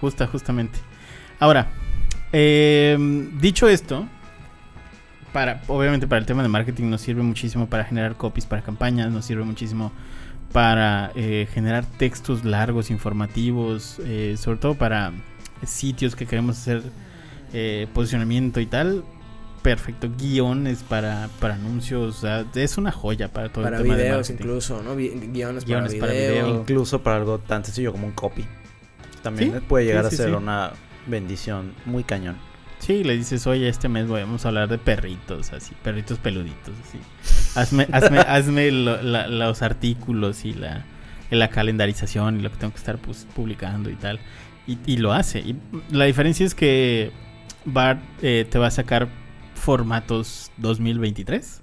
Justa, 0.00 0.26
justamente. 0.26 0.78
Ahora, 1.38 1.68
eh, 2.32 2.96
dicho 3.40 3.68
esto, 3.68 4.06
para, 5.32 5.62
obviamente 5.68 6.06
para 6.06 6.20
el 6.20 6.26
tema 6.26 6.42
de 6.42 6.48
marketing 6.48 6.90
nos 6.90 7.00
sirve 7.00 7.22
muchísimo 7.22 7.68
para 7.68 7.84
generar 7.84 8.16
copies 8.16 8.46
para 8.46 8.62
campañas, 8.62 9.10
nos 9.12 9.24
sirve 9.24 9.44
muchísimo 9.44 9.92
para 10.52 11.12
eh, 11.14 11.46
generar 11.52 11.84
textos 11.84 12.44
largos, 12.44 12.90
informativos, 12.90 14.00
eh, 14.04 14.36
sobre 14.38 14.58
todo 14.58 14.74
para 14.74 15.12
sitios 15.64 16.16
que 16.16 16.26
queremos 16.26 16.58
hacer 16.58 16.82
eh, 17.52 17.86
posicionamiento 17.92 18.60
y 18.60 18.66
tal. 18.66 19.04
Perfecto, 19.62 20.08
guiones 20.16 20.82
para, 20.82 21.28
para 21.40 21.54
anuncios, 21.54 22.24
es 22.54 22.78
una 22.78 22.92
joya 22.92 23.32
para 23.32 23.50
todo 23.50 23.64
para 23.64 23.78
el 23.78 23.82
tema 23.82 23.96
videos 23.96 24.30
incluso, 24.30 24.82
¿no? 24.82 24.94
guiones, 24.94 25.64
para, 25.64 26.12
video. 26.12 26.60
Incluso 26.60 27.02
para 27.02 27.16
algo 27.16 27.38
tan 27.38 27.64
sencillo 27.64 27.92
como 27.92 28.06
un 28.06 28.12
copy. 28.12 28.44
También 29.22 29.60
puede 29.68 29.86
llegar 29.86 30.06
a 30.06 30.10
ser 30.10 30.34
una 30.34 30.72
bendición 31.06 31.72
muy 31.84 32.04
cañón. 32.04 32.36
Sí, 32.78 33.02
le 33.02 33.16
dices, 33.16 33.46
oye, 33.46 33.68
este 33.68 33.88
mes 33.88 34.08
vamos 34.08 34.44
a 34.44 34.48
hablar 34.48 34.68
de 34.68 34.78
perritos, 34.78 35.52
así, 35.52 35.74
perritos 35.82 36.18
peluditos, 36.18 36.74
así. 36.86 36.98
Hazme, 37.58 37.88
hazme, 37.92 38.18
hazme 38.20 38.70
los 38.70 39.62
artículos 39.62 40.44
y 40.44 40.54
la, 40.54 40.84
la 41.30 41.48
calendarización 41.48 42.38
y 42.38 42.42
lo 42.42 42.50
que 42.50 42.56
tengo 42.56 42.72
que 42.72 42.78
estar 42.78 42.98
pues, 42.98 43.26
publicando 43.34 43.90
y 43.90 43.96
tal. 43.96 44.20
Y, 44.66 44.98
lo 44.98 45.14
hace. 45.14 45.40
Y 45.40 45.56
la 45.90 46.04
diferencia 46.04 46.44
es 46.44 46.54
que 46.54 47.10
Bart 47.64 48.00
eh, 48.20 48.46
te 48.48 48.58
va 48.58 48.66
a 48.66 48.70
sacar 48.70 49.08
formatos 49.68 50.50
2023 50.56 51.60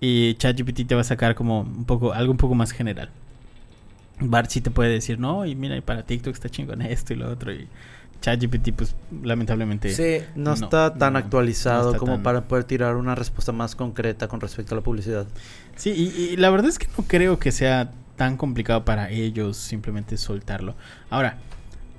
y 0.00 0.32
ChatGPT 0.36 0.86
te 0.86 0.94
va 0.94 1.02
a 1.02 1.04
sacar 1.04 1.34
como 1.34 1.60
un 1.60 1.84
poco 1.84 2.14
algo 2.14 2.32
un 2.32 2.38
poco 2.38 2.54
más 2.54 2.70
general. 2.70 3.10
Bart 4.18 4.48
sí 4.48 4.62
te 4.62 4.70
puede 4.70 4.88
decir, 4.88 5.20
no, 5.20 5.44
y 5.44 5.54
mira, 5.54 5.76
y 5.76 5.82
para 5.82 6.04
TikTok 6.04 6.32
está 6.32 6.48
chingón 6.48 6.80
esto 6.80 7.12
y 7.12 7.16
lo 7.16 7.30
otro. 7.30 7.52
Y 7.52 7.68
ChatGPT, 8.22 8.72
pues 8.74 8.96
lamentablemente. 9.22 9.90
Sí, 9.90 10.24
no, 10.36 10.54
está 10.54 10.94
tan 10.94 11.16
actualizado 11.16 11.98
como 11.98 12.22
para 12.22 12.48
poder 12.48 12.64
tirar 12.64 12.96
una 12.96 13.14
respuesta 13.14 13.52
más 13.52 13.76
concreta 13.76 14.26
con 14.26 14.40
respecto 14.40 14.74
a 14.74 14.76
la 14.76 14.82
publicidad. 14.82 15.26
Sí, 15.76 15.90
y, 15.90 16.36
la 16.38 16.48
verdad 16.48 16.70
es 16.70 16.78
que 16.78 16.86
no 16.96 17.04
creo 17.06 17.38
que 17.38 17.52
sea 17.52 17.92
tan 18.16 18.38
complicado 18.38 18.86
para 18.86 19.10
ellos 19.10 19.58
simplemente 19.58 20.16
soltarlo. 20.16 20.76
Ahora, 21.10 21.36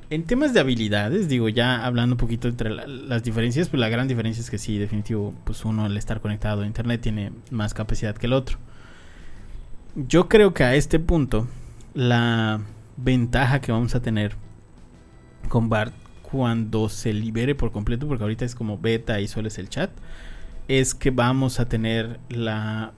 en 0.09 0.23
temas 0.23 0.53
de 0.53 0.59
habilidades, 0.59 1.29
digo, 1.29 1.49
ya 1.49 1.85
hablando 1.85 2.15
un 2.15 2.17
poquito 2.17 2.47
entre 2.47 2.71
las 2.71 3.23
diferencias, 3.23 3.69
pues 3.69 3.79
la 3.79 3.89
gran 3.89 4.07
diferencia 4.07 4.41
es 4.41 4.49
que 4.49 4.57
sí, 4.57 4.77
definitivo, 4.77 5.33
pues 5.43 5.63
uno 5.65 5.85
al 5.85 5.95
estar 5.97 6.19
conectado 6.19 6.63
a 6.63 6.65
internet 6.65 7.01
tiene 7.01 7.31
más 7.51 7.73
capacidad 7.75 8.15
que 8.15 8.25
el 8.25 8.33
otro. 8.33 8.57
Yo 9.95 10.27
creo 10.27 10.53
que 10.53 10.63
a 10.63 10.75
este 10.75 10.99
punto, 10.99 11.47
la 11.93 12.61
ventaja 12.97 13.61
que 13.61 13.71
vamos 13.71 13.93
a 13.93 14.01
tener 14.01 14.35
con 15.47 15.69
Bart 15.69 15.93
cuando 16.23 16.89
se 16.89 17.13
libere 17.13 17.53
por 17.53 17.71
completo, 17.71 18.07
porque 18.07 18.23
ahorita 18.23 18.45
es 18.45 18.55
como 18.55 18.79
beta 18.79 19.19
y 19.19 19.27
solo 19.27 19.47
es 19.47 19.59
el 19.59 19.69
chat, 19.69 19.91
es 20.67 20.95
que 20.95 21.11
vamos 21.11 21.59
a 21.59 21.67
tener 21.69 22.19
la 22.29 22.93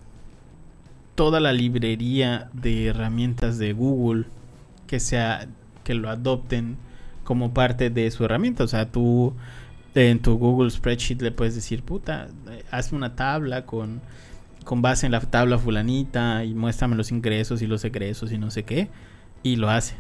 toda 1.16 1.42
la 1.42 1.52
librería 1.52 2.50
de 2.54 2.88
herramientas 2.88 3.58
de 3.58 3.74
Google 3.74 4.26
que 4.88 5.00
sea 5.00 5.48
que 5.84 5.94
lo 5.94 6.10
adopten 6.10 6.78
como 7.24 7.54
parte 7.54 7.90
de 7.90 8.10
su 8.12 8.26
herramienta, 8.26 8.64
o 8.64 8.68
sea, 8.68 8.92
tú 8.92 9.34
en 9.96 10.20
tu 10.20 10.38
Google 10.38 10.70
Spreadsheet 10.70 11.22
le 11.22 11.32
puedes 11.32 11.56
decir, 11.56 11.84
puta, 11.84 12.28
hazme 12.72 12.98
una 12.98 13.16
tabla 13.16 13.66
con 13.66 14.02
con 14.64 14.82
base 14.82 15.08
en 15.08 15.12
la 15.12 15.20
tabla 15.22 15.58
fulanita 15.58 16.46
y 16.46 16.54
muéstrame 16.54 16.96
los 16.96 17.12
ingresos 17.12 17.62
y 17.64 17.68
los 17.68 17.84
egresos 17.84 18.32
y 18.32 18.38
no 18.38 18.52
sé 18.52 18.64
qué 18.64 18.90
y 19.44 19.56
lo 19.56 19.70
hace. 19.70 19.96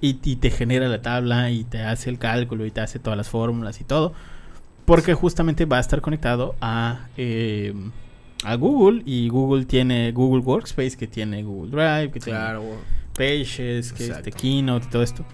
Y, 0.00 0.18
y 0.24 0.36
te 0.36 0.50
genera 0.50 0.88
la 0.88 1.02
tabla 1.02 1.50
y 1.50 1.64
te 1.64 1.82
hace 1.82 2.10
el 2.10 2.18
cálculo 2.18 2.66
y 2.66 2.70
te 2.70 2.80
hace 2.80 2.98
todas 2.98 3.16
las 3.16 3.28
fórmulas 3.28 3.80
y 3.80 3.84
todo. 3.84 4.12
Porque 4.84 5.14
justamente 5.14 5.64
va 5.66 5.76
a 5.76 5.80
estar 5.80 6.00
conectado 6.00 6.56
a, 6.60 7.06
eh, 7.16 7.74
a 8.42 8.54
Google 8.56 9.02
y 9.04 9.28
Google 9.28 9.66
tiene 9.66 10.10
Google 10.10 10.42
Workspace, 10.42 10.96
que 10.96 11.06
tiene 11.06 11.42
Google 11.44 11.70
Drive, 11.70 12.10
que 12.10 12.18
Claro, 12.20 12.62
tiene 13.14 13.44
Pages, 13.44 13.92
que 13.92 14.06
Exacto. 14.06 14.28
este 14.28 14.32
Keynote 14.32 14.86
y 14.86 14.90
todo 14.90 15.02
esto. 15.02 15.24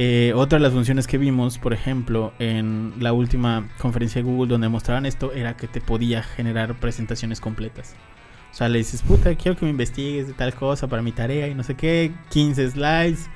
Eh, 0.00 0.32
otra 0.36 0.60
de 0.60 0.62
las 0.62 0.72
funciones 0.72 1.08
que 1.08 1.18
vimos, 1.18 1.58
por 1.58 1.72
ejemplo, 1.72 2.32
en 2.38 2.92
la 3.00 3.12
última 3.12 3.68
conferencia 3.78 4.22
de 4.22 4.28
Google 4.30 4.48
donde 4.48 4.68
mostraban 4.68 5.06
esto, 5.06 5.32
era 5.32 5.56
que 5.56 5.66
te 5.66 5.80
podía 5.80 6.22
generar 6.22 6.78
presentaciones 6.78 7.40
completas. 7.40 7.96
O 8.52 8.54
sea, 8.54 8.68
le 8.68 8.78
dices, 8.78 9.02
puta, 9.02 9.34
quiero 9.34 9.58
que 9.58 9.64
me 9.64 9.72
investigues 9.72 10.28
de 10.28 10.34
tal 10.34 10.54
cosa 10.54 10.86
para 10.86 11.02
mi 11.02 11.10
tarea 11.10 11.48
y 11.48 11.54
no 11.56 11.64
sé 11.64 11.74
qué, 11.74 12.12
15 12.30 12.70
slides 12.70 13.28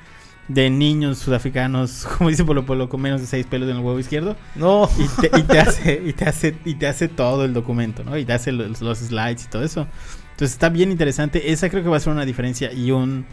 de 0.47 0.69
niños 0.69 1.17
sudafricanos, 1.17 2.07
como 2.17 2.29
dice 2.29 2.45
Polo 2.45 2.65
Polo, 2.65 2.87
con 2.87 3.01
menos 3.01 3.19
de 3.19 3.27
6 3.27 3.45
pelos 3.47 3.69
en 3.69 3.75
el 3.75 3.83
huevo 3.83 3.99
izquierdo. 3.99 4.37
No. 4.55 4.89
Y 4.97 5.21
te, 5.21 5.37
y 5.37 5.43
te 5.43 5.59
hace, 5.59 6.01
y 6.05 6.13
te 6.13 6.23
hace, 6.23 6.55
y 6.63 6.75
te 6.75 6.87
hace 6.87 7.09
todo 7.09 7.43
el 7.43 7.53
documento, 7.53 8.05
¿no? 8.05 8.17
Y 8.17 8.23
te 8.23 8.31
hace 8.31 8.53
los, 8.53 8.79
los 8.79 8.99
slides 8.99 9.43
y 9.43 9.49
todo 9.49 9.65
eso. 9.65 9.85
Entonces 10.31 10.51
está 10.51 10.69
bien 10.69 10.91
interesante. 10.91 11.51
Esa 11.51 11.69
creo 11.69 11.83
que 11.83 11.89
va 11.89 11.97
a 11.97 11.99
ser 11.99 12.13
una 12.13 12.23
diferencia 12.23 12.71
y 12.71 12.91
un 12.91 13.25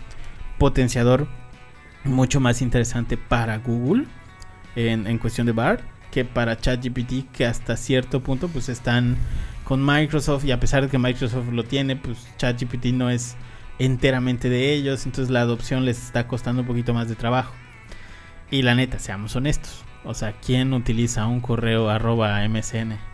potenciador 0.59 1.29
mucho 2.05 2.41
más 2.41 2.63
interesante 2.63 3.17
para 3.17 3.59
Google 3.59 4.07
en, 4.77 5.19
cuestión 5.19 5.47
de 5.47 5.53
BART 5.53 5.83
que 6.11 6.25
para 6.25 6.57
ChatGPT, 6.57 7.31
que 7.33 7.47
hasta 7.47 7.77
cierto 7.77 8.21
punto 8.21 8.49
pues 8.49 8.69
están 8.69 9.17
con 9.65 9.85
Microsoft 9.85 10.45
y 10.45 10.51
a 10.51 10.59
pesar 10.59 10.83
de 10.83 10.89
que 10.89 10.99
Microsoft 10.99 11.49
lo 11.53 11.65
tiene, 11.65 11.97
pues 11.97 12.27
ChatGPT 12.37 12.87
no 12.87 13.11
es 13.11 13.37
enteramente 13.79 14.49
de 14.49 14.73
ellos, 14.75 15.07
entonces 15.07 15.31
la 15.31 15.43
adopción 15.43 15.85
les 15.85 16.05
está 16.05 16.27
costando 16.27 16.63
un 16.63 16.69
poquito 16.69 16.93
más 16.93 17.09
de 17.09 17.15
trabajo. 17.15 17.55
Y 18.51 18.63
la 18.63 18.75
neta, 18.75 18.99
seamos 18.99 19.37
honestos. 19.37 19.85
O 20.05 20.15
sea, 20.15 20.33
¿quién 20.33 20.73
utiliza 20.73 21.27
un 21.27 21.41
correo 21.41 21.89
arroba 21.89 22.47
MSN? 22.49 23.10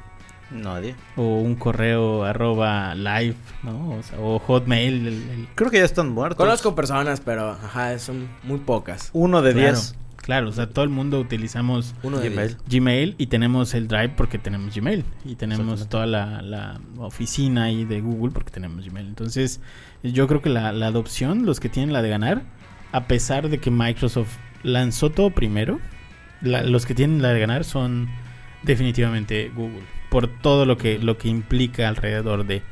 Nadie. 0.50 0.94
O 1.16 1.38
un 1.40 1.56
correo 1.56 2.24
arroba 2.24 2.94
live, 2.94 3.34
¿no? 3.64 3.96
O, 3.96 4.02
sea, 4.02 4.18
o 4.20 4.38
Hotmail. 4.38 4.94
el- 4.94 5.06
el- 5.30 5.48
Creo 5.54 5.70
que 5.70 5.78
ya 5.78 5.84
están 5.84 6.10
muertos. 6.10 6.36
Conozco 6.38 6.74
personas, 6.74 7.20
pero 7.20 7.50
ajá, 7.50 7.98
son 7.98 8.28
muy 8.44 8.58
pocas. 8.58 9.10
Uno 9.12 9.42
de 9.42 9.52
claro, 9.52 9.66
diez. 9.72 9.96
claro, 10.18 10.48
o 10.48 10.52
sea, 10.52 10.68
todo 10.68 10.84
el 10.84 10.90
mundo 10.90 11.18
utilizamos 11.18 11.94
Uno 12.04 12.18
de 12.20 12.30
Gmail. 12.30 12.56
diez. 12.68 12.80
Gmail 12.80 13.14
y 13.18 13.26
tenemos 13.26 13.74
el 13.74 13.88
Drive 13.88 14.10
porque 14.10 14.38
tenemos 14.38 14.72
Gmail. 14.74 15.04
Y 15.24 15.34
tenemos 15.34 15.88
toda 15.88 16.06
la, 16.06 16.42
la 16.42 16.80
oficina 16.98 17.64
ahí 17.64 17.84
de 17.84 18.00
Google 18.00 18.30
porque 18.32 18.52
tenemos 18.52 18.84
Gmail. 18.86 19.06
Entonces, 19.08 19.60
yo 20.04 20.28
creo 20.28 20.42
que 20.42 20.48
la, 20.50 20.70
la 20.72 20.86
adopción, 20.86 21.44
los 21.44 21.58
que 21.58 21.68
tienen 21.68 21.92
la 21.92 22.02
de 22.02 22.08
ganar, 22.10 22.42
a 22.92 23.08
pesar 23.08 23.48
de 23.48 23.58
que 23.58 23.72
Microsoft 23.72 24.36
lanzó 24.62 25.10
todo 25.10 25.30
primero, 25.30 25.80
la- 26.40 26.62
los 26.62 26.86
que 26.86 26.94
tienen 26.94 27.20
la 27.20 27.30
de 27.30 27.40
ganar 27.40 27.64
son 27.64 28.08
definitivamente 28.62 29.50
Google. 29.54 29.82
Por 30.16 30.28
todo 30.28 30.64
lo 30.64 30.78
que, 30.78 30.99
lo 30.99 31.18
que 31.18 31.28
implica 31.28 31.87
alrededor 31.88 32.46
de... 32.46 32.62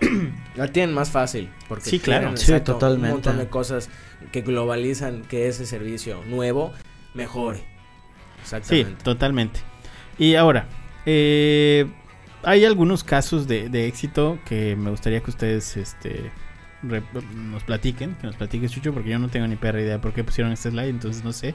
La 0.54 0.68
tienen 0.68 0.94
más 0.94 1.10
fácil. 1.10 1.50
Porque 1.66 1.90
Sí, 1.90 1.98
claro. 1.98 2.20
tienen, 2.20 2.38
Sí, 2.38 2.52
exacto, 2.52 2.74
totalmente. 2.74 3.06
Un 3.08 3.12
montón 3.14 3.38
de 3.38 3.48
cosas 3.48 3.90
que 4.30 4.42
globalizan 4.42 5.22
que 5.22 5.48
ese 5.48 5.66
servicio 5.66 6.22
nuevo 6.28 6.72
mejore. 7.12 7.58
Sí, 7.58 7.64
Exactamente. 8.42 9.02
totalmente. 9.02 9.60
Y 10.16 10.36
ahora, 10.36 10.68
eh, 11.04 11.90
hay 12.44 12.64
algunos 12.64 13.02
casos 13.02 13.48
de, 13.48 13.68
de 13.68 13.88
éxito 13.88 14.38
que 14.44 14.76
me 14.76 14.90
gustaría 14.90 15.18
que 15.24 15.30
ustedes 15.30 15.76
este, 15.76 16.30
nos 16.82 17.62
platiquen, 17.62 18.14
que 18.16 18.26
nos 18.26 18.36
platiques 18.36 18.70
Chucho, 18.72 18.92
porque 18.92 19.10
yo 19.10 19.18
no 19.18 19.28
tengo 19.28 19.46
ni 19.46 19.56
perra 19.56 19.80
idea 19.80 20.00
por 20.00 20.12
qué 20.12 20.24
pusieron 20.24 20.52
este 20.52 20.70
slide, 20.70 20.88
entonces 20.88 21.22
no 21.24 21.32
sé 21.32 21.54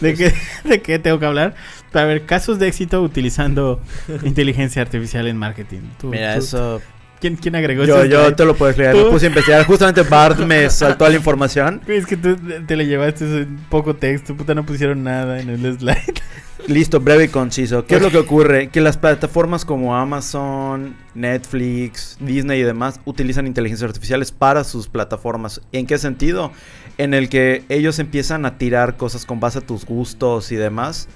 de 0.00 0.14
qué, 0.14 0.32
de 0.64 0.80
qué 0.82 0.98
tengo 0.98 1.18
que 1.18 1.26
hablar. 1.26 1.54
Para 1.92 2.06
ver, 2.06 2.26
casos 2.26 2.58
de 2.58 2.68
éxito 2.68 3.02
utilizando 3.02 3.80
inteligencia 4.24 4.80
artificial 4.82 5.26
en 5.26 5.36
marketing. 5.36 5.80
Tú- 6.00 6.10
Mira, 6.10 6.34
tú- 6.34 6.40
eso. 6.40 6.82
¿Quién, 7.20 7.36
quién 7.36 7.56
agregó 7.56 7.84
Yo, 7.84 8.04
yo 8.04 8.34
te 8.34 8.44
lo 8.44 8.54
puedo 8.54 8.70
explicar. 8.70 8.94
¿Tú? 8.94 9.04
Me 9.04 9.10
puse 9.10 9.26
a 9.26 9.28
investigar. 9.28 9.64
Justamente 9.66 10.02
Bart 10.02 10.38
me 10.40 10.68
saltó 10.70 11.08
la 11.08 11.14
información. 11.14 11.80
Es 11.86 12.06
que 12.06 12.16
tú 12.16 12.36
te 12.66 12.76
le 12.76 12.86
llevaste 12.86 13.24
en 13.24 13.58
poco 13.68 13.94
texto, 13.96 14.36
puta, 14.36 14.54
no 14.54 14.64
pusieron 14.64 15.02
nada 15.02 15.40
en 15.40 15.50
el 15.50 15.78
slide. 15.78 16.20
Listo, 16.66 17.00
breve 17.00 17.24
y 17.24 17.28
conciso. 17.28 17.86
¿Qué 17.86 17.96
es 17.96 18.02
lo 18.02 18.10
que 18.10 18.18
ocurre? 18.18 18.68
Que 18.68 18.80
las 18.80 18.98
plataformas 18.98 19.64
como 19.64 19.96
Amazon, 19.96 20.96
Netflix, 21.14 22.18
Disney 22.20 22.60
y 22.60 22.62
demás 22.62 23.00
utilizan 23.06 23.46
inteligencias 23.46 23.88
artificiales 23.88 24.32
para 24.32 24.64
sus 24.64 24.88
plataformas. 24.88 25.62
¿En 25.72 25.86
qué 25.86 25.96
sentido? 25.96 26.52
En 26.98 27.14
el 27.14 27.28
que 27.28 27.64
ellos 27.68 27.98
empiezan 28.00 28.44
a 28.44 28.58
tirar 28.58 28.96
cosas 28.96 29.24
con 29.24 29.40
base 29.40 29.60
a 29.60 29.62
tus 29.62 29.86
gustos 29.86 30.52
y 30.52 30.56
demás. 30.56 31.08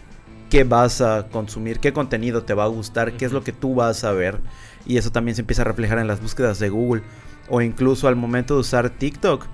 ¿Qué 0.49 0.65
vas 0.65 1.01
a 1.01 1.27
consumir? 1.31 1.81
¿Qué 1.81 1.93
contenido 1.93 2.45
te 2.45 2.55
va 2.55 2.65
a 2.65 2.69
gustar? 2.69 3.13
¿Qué 3.15 3.25
es 3.25 3.33
lo 3.33 3.43
que 3.43 3.53
tú 3.53 3.75
vas 3.75 4.05
a 4.05 4.13
ver? 4.13 4.39
Y 4.87 4.97
eso 4.97 5.11
también 5.11 5.35
se 5.35 5.43
empieza 5.43 5.63
a 5.63 5.65
reflejar 5.67 5.99
en 5.99 6.07
las 6.07 6.21
búsquedas 6.21 6.59
de 6.59 6.69
Google. 6.69 7.03
O 7.49 7.61
incluso 7.61 8.09
al 8.09 8.17
momento 8.17 8.55
de 8.55 8.61
usar 8.61 8.91
TikTok. 8.91 9.47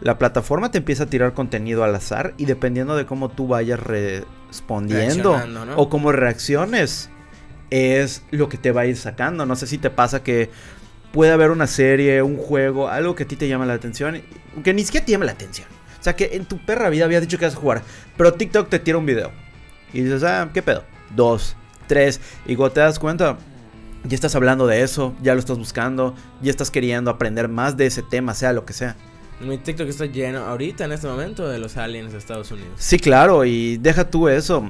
La 0.00 0.18
plataforma 0.18 0.70
te 0.70 0.78
empieza 0.78 1.04
a 1.04 1.06
tirar 1.06 1.34
contenido 1.34 1.84
al 1.84 1.94
azar 1.94 2.32
y 2.38 2.46
dependiendo 2.46 2.96
de 2.96 3.04
cómo 3.04 3.28
tú 3.28 3.48
vayas 3.48 3.78
respondiendo 3.80 5.38
o 5.76 5.88
cómo 5.90 6.10
reacciones 6.10 7.10
es 7.68 8.22
lo 8.30 8.48
que 8.48 8.56
te 8.56 8.72
va 8.72 8.82
a 8.82 8.86
ir 8.86 8.96
sacando. 8.96 9.44
No 9.44 9.56
sé 9.56 9.66
si 9.66 9.76
te 9.76 9.90
pasa 9.90 10.22
que 10.22 10.50
puede 11.12 11.32
haber 11.32 11.50
una 11.50 11.66
serie, 11.66 12.22
un 12.22 12.36
juego, 12.36 12.88
algo 12.88 13.14
que 13.14 13.24
a 13.24 13.28
ti 13.28 13.36
te 13.36 13.48
llama 13.48 13.66
la 13.66 13.74
atención, 13.74 14.22
que 14.62 14.72
ni 14.72 14.84
siquiera 14.84 15.04
te 15.04 15.12
llama 15.12 15.26
la 15.26 15.32
atención. 15.32 15.68
O 15.98 16.02
sea, 16.02 16.16
que 16.16 16.30
en 16.32 16.46
tu 16.46 16.64
perra 16.64 16.88
vida 16.88 17.04
habías 17.04 17.20
dicho 17.20 17.38
que 17.38 17.44
vas 17.44 17.54
a 17.54 17.58
jugar, 17.58 17.82
pero 18.16 18.32
TikTok 18.32 18.68
te 18.68 18.78
tira 18.78 18.96
un 18.96 19.06
video 19.06 19.30
y 19.92 20.00
dices, 20.02 20.22
ah, 20.22 20.48
¿qué 20.54 20.62
pedo? 20.62 20.84
Dos, 21.14 21.56
tres, 21.86 22.20
y 22.46 22.56
cuando 22.56 22.72
te 22.72 22.80
das 22.80 22.98
cuenta, 22.98 23.36
ya 24.04 24.14
estás 24.14 24.34
hablando 24.34 24.66
de 24.66 24.82
eso, 24.82 25.14
ya 25.22 25.34
lo 25.34 25.40
estás 25.40 25.58
buscando, 25.58 26.14
ya 26.42 26.50
estás 26.50 26.70
queriendo 26.70 27.10
aprender 27.10 27.48
más 27.48 27.76
de 27.76 27.86
ese 27.86 28.02
tema, 28.02 28.34
sea 28.34 28.52
lo 28.52 28.64
que 28.64 28.72
sea. 28.72 28.96
Mi 29.40 29.56
TikTok 29.56 29.88
está 29.88 30.06
lleno 30.06 30.40
ahorita 30.40 30.84
en 30.84 30.92
este 30.92 31.06
momento 31.06 31.48
de 31.48 31.58
los 31.58 31.76
aliens 31.76 32.12
de 32.12 32.18
Estados 32.18 32.50
Unidos. 32.50 32.72
Sí, 32.76 32.98
claro, 32.98 33.44
y 33.44 33.78
deja 33.78 34.10
tú 34.10 34.28
eso. 34.28 34.68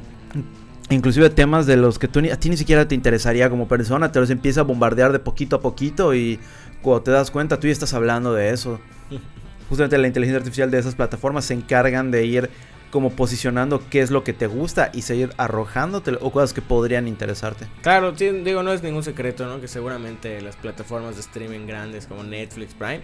Inclusive 0.90 1.30
temas 1.30 1.66
de 1.66 1.76
los 1.76 1.98
que 1.98 2.08
tú 2.08 2.20
ni, 2.20 2.30
a 2.30 2.38
ti 2.38 2.50
ni 2.50 2.56
siquiera 2.56 2.86
te 2.86 2.94
interesaría 2.94 3.50
como 3.50 3.66
persona, 3.66 4.12
te 4.12 4.20
los 4.20 4.30
empieza 4.30 4.60
a 4.60 4.64
bombardear 4.64 5.12
de 5.12 5.18
poquito 5.18 5.56
a 5.56 5.60
poquito 5.60 6.14
y 6.14 6.38
cuando 6.82 7.02
te 7.02 7.10
das 7.10 7.30
cuenta 7.30 7.58
tú 7.58 7.66
ya 7.66 7.72
estás 7.72 7.94
hablando 7.94 8.32
de 8.32 8.50
eso. 8.50 8.80
Justamente 9.68 9.98
la 9.98 10.06
inteligencia 10.06 10.38
artificial 10.38 10.70
de 10.70 10.78
esas 10.78 10.94
plataformas 10.94 11.44
se 11.44 11.54
encargan 11.54 12.10
de 12.10 12.26
ir 12.26 12.50
como 12.90 13.10
posicionando 13.10 13.82
qué 13.88 14.00
es 14.00 14.10
lo 14.10 14.24
que 14.24 14.32
te 14.32 14.46
gusta 14.46 14.90
y 14.92 15.02
seguir 15.02 15.32
arrojándote 15.36 16.18
o 16.20 16.30
cosas 16.30 16.52
que 16.52 16.62
podrían 16.62 17.08
interesarte. 17.08 17.66
Claro, 17.82 18.16
sí, 18.16 18.28
digo, 18.30 18.62
no 18.62 18.72
es 18.72 18.82
ningún 18.82 19.02
secreto, 19.02 19.46
¿no? 19.46 19.60
Que 19.60 19.68
seguramente 19.68 20.40
las 20.40 20.56
plataformas 20.56 21.14
de 21.14 21.22
streaming 21.22 21.66
grandes 21.66 22.06
como 22.06 22.24
Netflix, 22.24 22.74
Prime, 22.74 23.02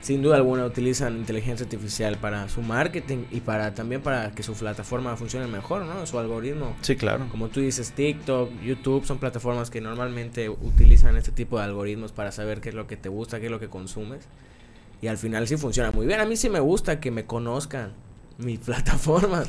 sin 0.00 0.22
duda 0.22 0.36
alguna 0.36 0.64
utilizan 0.64 1.16
inteligencia 1.16 1.64
artificial 1.64 2.16
para 2.18 2.48
su 2.48 2.62
marketing 2.62 3.24
y 3.32 3.40
para 3.40 3.74
también 3.74 4.00
para 4.00 4.30
que 4.30 4.44
su 4.44 4.54
plataforma 4.54 5.16
funcione 5.16 5.48
mejor, 5.48 5.84
¿no? 5.84 6.06
Su 6.06 6.18
algoritmo. 6.18 6.76
Sí, 6.82 6.94
claro. 6.94 7.26
Como 7.30 7.48
tú 7.48 7.60
dices, 7.60 7.92
TikTok, 7.92 8.50
YouTube 8.62 9.04
son 9.04 9.18
plataformas 9.18 9.70
que 9.70 9.80
normalmente 9.80 10.48
utilizan 10.48 11.16
este 11.16 11.32
tipo 11.32 11.58
de 11.58 11.64
algoritmos 11.64 12.12
para 12.12 12.30
saber 12.30 12.60
qué 12.60 12.68
es 12.68 12.76
lo 12.76 12.86
que 12.86 12.96
te 12.96 13.08
gusta, 13.08 13.40
qué 13.40 13.46
es 13.46 13.50
lo 13.50 13.58
que 13.58 13.68
consumes. 13.68 14.28
Y 15.02 15.08
al 15.08 15.18
final 15.18 15.46
sí 15.48 15.56
funciona 15.56 15.90
muy 15.90 16.06
bien. 16.06 16.20
A 16.20 16.24
mí 16.24 16.36
sí 16.36 16.48
me 16.48 16.60
gusta 16.60 17.00
que 17.00 17.10
me 17.10 17.24
conozcan 17.24 17.92
mis 18.38 18.58
plataformas. 18.60 19.48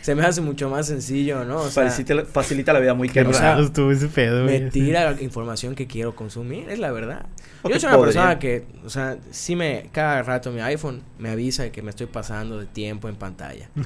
Se 0.00 0.14
me 0.14 0.22
hace 0.22 0.40
mucho 0.40 0.70
más 0.70 0.86
sencillo, 0.86 1.44
¿no? 1.44 1.58
O 1.58 1.68
sea, 1.68 1.84
facilita, 1.90 2.24
facilita 2.24 2.72
la 2.72 2.80
vida 2.80 2.94
muy 2.94 3.10
sea, 3.34 3.52
raro 3.52 3.64
estuvo 3.66 3.92
ese 3.92 4.08
pedo, 4.08 4.46
me 4.46 4.58
tira 4.70 5.10
la 5.10 5.20
información 5.20 5.74
que 5.74 5.86
quiero 5.86 6.16
consumir, 6.16 6.70
es 6.70 6.78
la 6.78 6.90
verdad. 6.90 7.26
Yo 7.64 7.68
que 7.70 7.80
soy 7.80 7.88
una 7.88 7.98
podría. 7.98 8.14
persona 8.14 8.38
que, 8.38 8.64
o 8.82 8.88
sea, 8.88 9.18
sí 9.30 9.56
me, 9.56 9.90
cada 9.92 10.22
rato 10.22 10.50
mi 10.52 10.60
iPhone 10.62 11.02
me 11.18 11.28
avisa 11.28 11.64
de 11.64 11.70
que 11.70 11.82
me 11.82 11.90
estoy 11.90 12.06
pasando 12.06 12.58
de 12.58 12.64
tiempo 12.64 13.08
en 13.08 13.16
pantalla. 13.16 13.68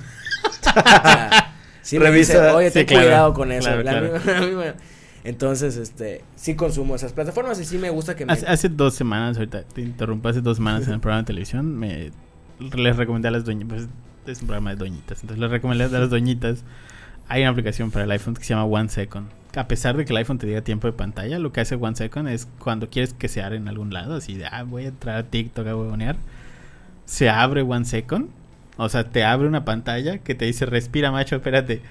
O 0.46 0.72
sea, 0.72 1.54
sí 1.82 1.98
me 1.98 2.06
Revisa- 2.06 2.34
dice, 2.34 2.38
oye, 2.52 2.68
sí, 2.68 2.74
ten 2.74 2.86
claro, 2.86 3.02
cuidado 3.04 3.34
con 3.34 3.52
eso. 3.52 3.70
claro, 3.82 4.12
claro. 4.22 4.74
entonces, 5.24 5.76
este, 5.76 6.22
sí 6.36 6.54
consumo 6.54 6.94
esas 6.94 7.12
plataformas 7.12 7.58
y 7.60 7.64
sí 7.64 7.76
me 7.76 7.90
gusta 7.90 8.14
que 8.16 8.24
me... 8.24 8.32
Hace, 8.32 8.46
hace 8.46 8.68
dos 8.68 8.94
semanas, 8.94 9.36
ahorita 9.36 9.64
te 9.64 9.80
interrumpo, 9.82 10.28
hace 10.28 10.40
dos 10.40 10.56
semanas 10.58 10.86
en 10.86 10.94
el 10.94 11.00
programa 11.00 11.22
de 11.22 11.26
televisión, 11.26 11.76
me 11.76 12.12
les 12.60 12.96
recomendé 12.96 13.28
a 13.28 13.30
las 13.32 13.44
doñitas, 13.44 13.68
pues 13.68 13.88
es 14.32 14.40
un 14.40 14.48
programa 14.48 14.70
de 14.70 14.76
doñitas, 14.76 15.20
entonces 15.20 15.38
les 15.38 15.50
recomendé 15.50 15.84
a 15.84 15.88
las 15.88 16.10
doñitas, 16.10 16.64
hay 17.28 17.42
una 17.42 17.50
aplicación 17.50 17.90
para 17.90 18.04
el 18.04 18.10
iPhone 18.10 18.34
que 18.34 18.44
se 18.44 18.54
llama 18.54 18.64
One 18.64 18.88
Second. 18.88 19.28
A 19.56 19.68
pesar 19.68 19.96
de 19.96 20.04
que 20.04 20.12
el 20.12 20.16
iPhone 20.16 20.38
te 20.38 20.46
diga 20.46 20.62
tiempo 20.62 20.88
de 20.88 20.92
pantalla, 20.92 21.38
lo 21.38 21.52
que 21.52 21.60
hace 21.60 21.76
One 21.76 21.94
Second 21.94 22.28
es 22.28 22.48
cuando 22.58 22.90
quieres 22.90 23.14
que 23.14 23.28
se 23.28 23.40
abra 23.42 23.56
en 23.56 23.68
algún 23.68 23.92
lado, 23.92 24.16
así 24.16 24.34
de, 24.34 24.46
ah, 24.46 24.64
voy 24.64 24.84
a 24.84 24.88
entrar 24.88 25.16
a 25.16 25.22
TikTok 25.24 25.66
a 25.66 25.76
huevonear, 25.76 26.16
se 27.06 27.30
abre 27.30 27.62
One 27.62 27.84
Second, 27.84 28.28
o 28.76 28.88
sea, 28.88 29.04
te 29.04 29.24
abre 29.24 29.46
una 29.46 29.64
pantalla 29.64 30.18
que 30.18 30.34
te 30.34 30.44
dice, 30.44 30.66
respira 30.66 31.12
macho, 31.12 31.36
espérate, 31.36 31.82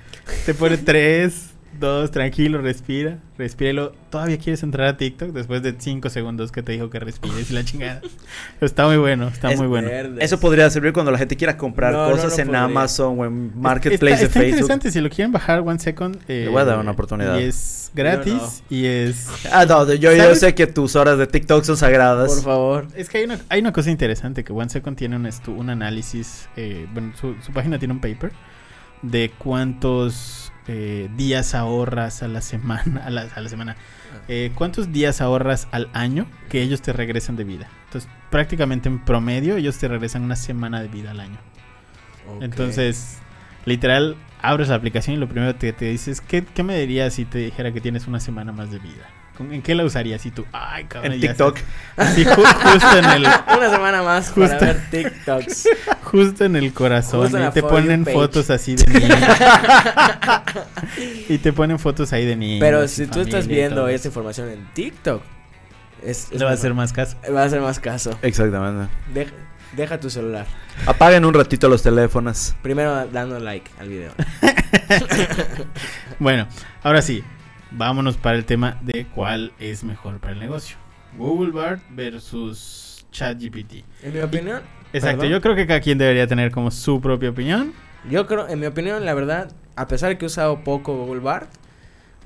te 0.45 0.53
pone 0.53 0.77
tres, 0.77 1.52
dos, 1.79 2.11
tranquilo, 2.11 2.59
respira, 2.61 3.19
respírelo. 3.37 3.93
¿Todavía 4.09 4.37
quieres 4.37 4.63
entrar 4.63 4.87
a 4.87 4.97
TikTok 4.97 5.29
después 5.31 5.61
de 5.63 5.75
cinco 5.77 6.09
segundos 6.09 6.51
que 6.51 6.61
te 6.63 6.71
dijo 6.73 6.89
que 6.89 6.99
respires 6.99 7.49
y 7.49 7.53
la 7.53 7.63
chingada? 7.63 8.01
está 8.61 8.85
muy 8.87 8.97
bueno, 8.97 9.27
está 9.27 9.51
Es 9.51 9.57
muy 9.59 9.67
bueno. 9.67 9.87
Verdes. 9.89 10.23
Eso 10.23 10.39
podría 10.39 10.69
servir 10.69 10.93
cuando 10.93 11.11
la 11.11 11.17
gente 11.17 11.35
quiera 11.35 11.57
comprar 11.57 11.93
No, 11.93 12.09
cosas 12.11 12.31
no 12.37 12.41
en 12.41 12.47
podría. 12.47 12.63
Amazon 12.63 13.19
o 13.19 13.25
en 13.25 13.59
Marketplace 13.59 14.13
está, 14.15 14.25
de 14.25 14.29
Facebook. 14.29 14.49
interesante, 14.49 14.91
si 14.91 15.01
lo 15.01 15.09
quieren 15.09 15.31
bajar 15.31 15.59
One 15.61 15.79
Second. 15.79 16.17
eh, 16.27 16.43
Le 16.45 16.49
voy 16.49 16.61
a 16.61 16.65
dar 16.65 16.79
una 16.79 16.91
oportunidad. 16.91 17.39
Y 17.39 17.43
es 17.43 17.91
gratis 17.95 18.63
y 18.69 18.85
es... 18.85 19.27
Ah, 19.51 19.65
no, 19.65 19.91
yo, 19.93 20.11
yo 20.13 20.35
sé 20.35 20.55
que 20.55 20.67
tus 20.67 20.95
horas 20.95 21.17
de 21.17 21.27
TikTok 21.27 21.63
son 21.63 21.77
sagradas. 21.77 22.33
Por 22.33 22.43
favor. 22.43 22.87
Es 22.95 23.09
que 23.09 23.19
hay 23.19 23.23
una, 23.25 23.39
hay 23.49 23.61
una 23.61 23.71
cosa 23.71 23.91
interesante, 23.91 24.43
que 24.43 24.51
One 24.53 24.69
Second 24.69 24.97
tiene 24.97 25.15
un, 25.15 25.25
estu- 25.25 25.55
un 25.55 25.69
análisis, 25.69 26.49
eh, 26.55 26.87
bueno, 26.93 27.13
su, 27.19 27.35
su 27.41 27.51
página 27.51 27.77
tiene 27.79 27.93
un 27.93 27.99
paper 28.01 28.31
de 29.03 29.31
cuántos 29.37 30.42
eh, 30.67 31.09
días 31.17 31.55
ahorras 31.55 32.23
a 32.23 32.27
la 32.27 32.41
semana, 32.41 33.03
a 33.05 33.09
la, 33.09 33.27
a 33.35 33.41
la 33.41 33.49
semana, 33.49 33.75
eh, 34.27 34.51
cuántos 34.55 34.91
días 34.91 35.21
ahorras 35.21 35.67
al 35.71 35.89
año 35.93 36.27
que 36.49 36.61
ellos 36.61 36.81
te 36.81 36.93
regresan 36.93 37.35
de 37.35 37.43
vida. 37.43 37.67
Entonces, 37.85 38.09
prácticamente 38.29 38.89
en 38.89 39.03
promedio, 39.03 39.57
ellos 39.57 39.77
te 39.77 39.87
regresan 39.87 40.23
una 40.23 40.35
semana 40.35 40.81
de 40.81 40.87
vida 40.87 41.11
al 41.11 41.19
año. 41.19 41.37
Entonces, 42.39 43.17
literal, 43.65 44.15
abres 44.41 44.69
la 44.69 44.75
aplicación 44.75 45.15
y 45.15 45.19
lo 45.19 45.27
primero 45.27 45.57
que 45.57 45.73
te 45.73 45.85
dices, 45.85 46.21
¿qué, 46.21 46.43
¿qué 46.43 46.63
me 46.63 46.77
dirías 46.79 47.13
si 47.13 47.25
te 47.25 47.39
dijera 47.39 47.71
que 47.71 47.81
tienes 47.81 48.07
una 48.07 48.19
semana 48.19 48.51
más 48.51 48.71
de 48.71 48.79
vida? 48.79 49.09
¿Con- 49.37 49.51
¿En 49.51 49.63
qué 49.63 49.73
la 49.73 49.83
usarías? 49.83 50.23
Y 50.27 50.31
tú, 50.31 50.45
ay, 50.51 50.83
cabrón. 50.85 51.13
En 51.13 51.19
TikTok. 51.21 51.57
sé". 51.57 52.15
Sí, 52.15 52.25
ju- 52.25 52.71
justo 52.71 52.97
en 52.97 53.05
el, 53.05 53.25
Una 53.57 53.69
semana 53.71 54.03
más 54.03 54.29
para 54.29 54.47
Justo. 54.49 54.65
ver 54.65 54.81
TikToks. 54.91 55.67
Justo 56.03 56.45
en 56.45 56.55
el 56.55 56.71
corazón. 56.73 57.21
Justo 57.23 57.47
y 57.47 57.51
te 57.51 57.63
ponen 57.63 58.05
page. 58.05 58.15
fotos 58.15 58.49
así 58.51 58.75
de 58.75 58.85
niños. 58.99 59.17
y 61.29 61.37
te 61.39 61.51
ponen 61.53 61.79
fotos 61.79 62.13
ahí 62.13 62.25
de 62.25 62.35
niños. 62.35 62.59
Pero 62.59 62.87
si 62.87 63.07
tú 63.07 63.21
estás 63.21 63.47
viendo 63.47 63.87
esta 63.87 64.07
información 64.09 64.49
en 64.49 64.67
TikTok, 64.73 65.23
es, 66.03 66.27
es 66.31 66.39
Le 66.39 66.45
va 66.45 66.51
a 66.51 66.53
hacer 66.53 66.73
más 66.73 66.93
caso. 66.93 67.17
Va 67.35 67.41
a 67.41 67.45
hacer 67.45 67.61
más 67.61 67.79
caso. 67.79 68.17
Exactamente. 68.21 68.91
Deja, 69.13 69.31
deja 69.75 69.99
tu 69.99 70.09
celular. 70.11 70.45
Apaguen 70.85 71.25
un 71.25 71.33
ratito 71.33 71.67
los 71.69 71.81
teléfonos. 71.81 72.53
Primero 72.61 73.07
dando 73.07 73.39
like 73.39 73.71
al 73.79 73.89
video. 73.89 74.11
Bueno, 76.19 76.47
ahora 76.83 77.01
sí. 77.01 77.23
Vámonos 77.75 78.17
para 78.17 78.37
el 78.37 78.45
tema 78.45 78.77
de 78.81 79.05
cuál 79.13 79.51
es 79.59 79.83
mejor 79.83 80.19
para 80.19 80.33
el 80.33 80.39
negocio. 80.39 80.77
Google 81.17 81.51
Bard 81.51 81.79
versus 81.91 83.05
ChatGPT. 83.11 83.83
En 84.03 84.13
mi 84.13 84.19
opinión, 84.19 84.61
Exacto, 84.93 85.21
Perdón. 85.21 85.31
yo 85.31 85.41
creo 85.41 85.55
que 85.55 85.65
cada 85.67 85.79
quien 85.81 85.97
debería 85.97 86.27
tener 86.27 86.51
como 86.51 86.69
su 86.71 87.01
propia 87.01 87.29
opinión. 87.31 87.73
yo 88.09 88.27
creo, 88.27 88.47
en 88.47 88.59
mi 88.59 88.65
opinión, 88.67 89.05
la 89.05 89.13
verdad, 89.13 89.51
a 89.75 89.87
pesar 89.87 90.09
de 90.09 90.17
que 90.17 90.25
he 90.25 90.27
usado 90.27 90.63
poco 90.63 90.95
Google 90.95 91.21
Bard, 91.21 91.47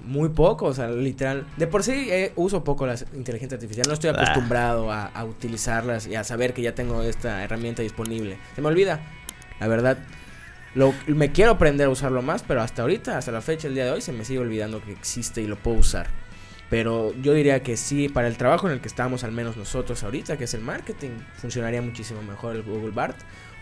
muy 0.03 0.29
poco, 0.29 0.65
o 0.65 0.73
sea, 0.73 0.89
literal. 0.89 1.45
De 1.57 1.65
por 1.67 1.83
sí 1.83 2.07
eh, 2.09 2.31
uso 2.35 2.63
poco 2.63 2.85
la 2.85 2.95
inteligencia 3.13 3.55
artificial, 3.55 3.87
no 3.87 3.93
estoy 3.93 4.09
Ah. 4.09 4.13
acostumbrado 4.17 4.91
a, 4.91 5.05
a 5.05 5.23
utilizarlas 5.25 6.07
y 6.07 6.15
a 6.15 6.23
saber 6.23 6.53
que 6.53 6.61
ya 6.61 6.75
tengo 6.75 7.01
esta 7.03 7.43
herramienta 7.43 7.81
disponible. 7.83 8.37
Se 8.55 8.61
me 8.61 8.67
olvida, 8.67 8.99
la 9.59 9.67
verdad. 9.67 9.97
Lo, 10.77 10.93
me 11.07 11.31
quiero 11.31 11.53
aprender 11.53 11.87
a 11.87 11.89
usarlo 11.89 12.21
más, 12.21 12.43
pero 12.43 12.61
hasta 12.61 12.83
ahorita, 12.83 13.17
hasta 13.17 13.31
la 13.31 13.41
fecha, 13.41 13.67
el 13.67 13.73
día 13.73 13.85
de 13.85 13.91
hoy, 13.93 14.01
se 14.01 14.13
me 14.13 14.23
sigue 14.23 14.37
olvidando 14.37 14.79
que 14.79 14.91
existe 14.91 15.41
y 15.41 15.47
lo 15.47 15.55
puedo 15.55 15.77
usar. 15.77 16.05
Pero 16.69 17.15
yo 17.19 17.33
diría 17.33 17.63
que 17.63 17.75
sí, 17.77 18.09
para 18.09 18.27
el 18.27 18.37
trabajo 18.37 18.67
en 18.67 18.73
el 18.73 18.79
que 18.79 18.87
estamos, 18.87 19.23
al 19.23 19.31
menos 19.31 19.57
nosotros 19.57 20.03
ahorita, 20.03 20.37
que 20.37 20.43
es 20.43 20.53
el 20.53 20.61
marketing, 20.61 21.17
funcionaría 21.33 21.81
muchísimo 21.81 22.21
mejor 22.21 22.55
el 22.55 22.61
Google 22.61 22.91
Bard. 22.91 23.15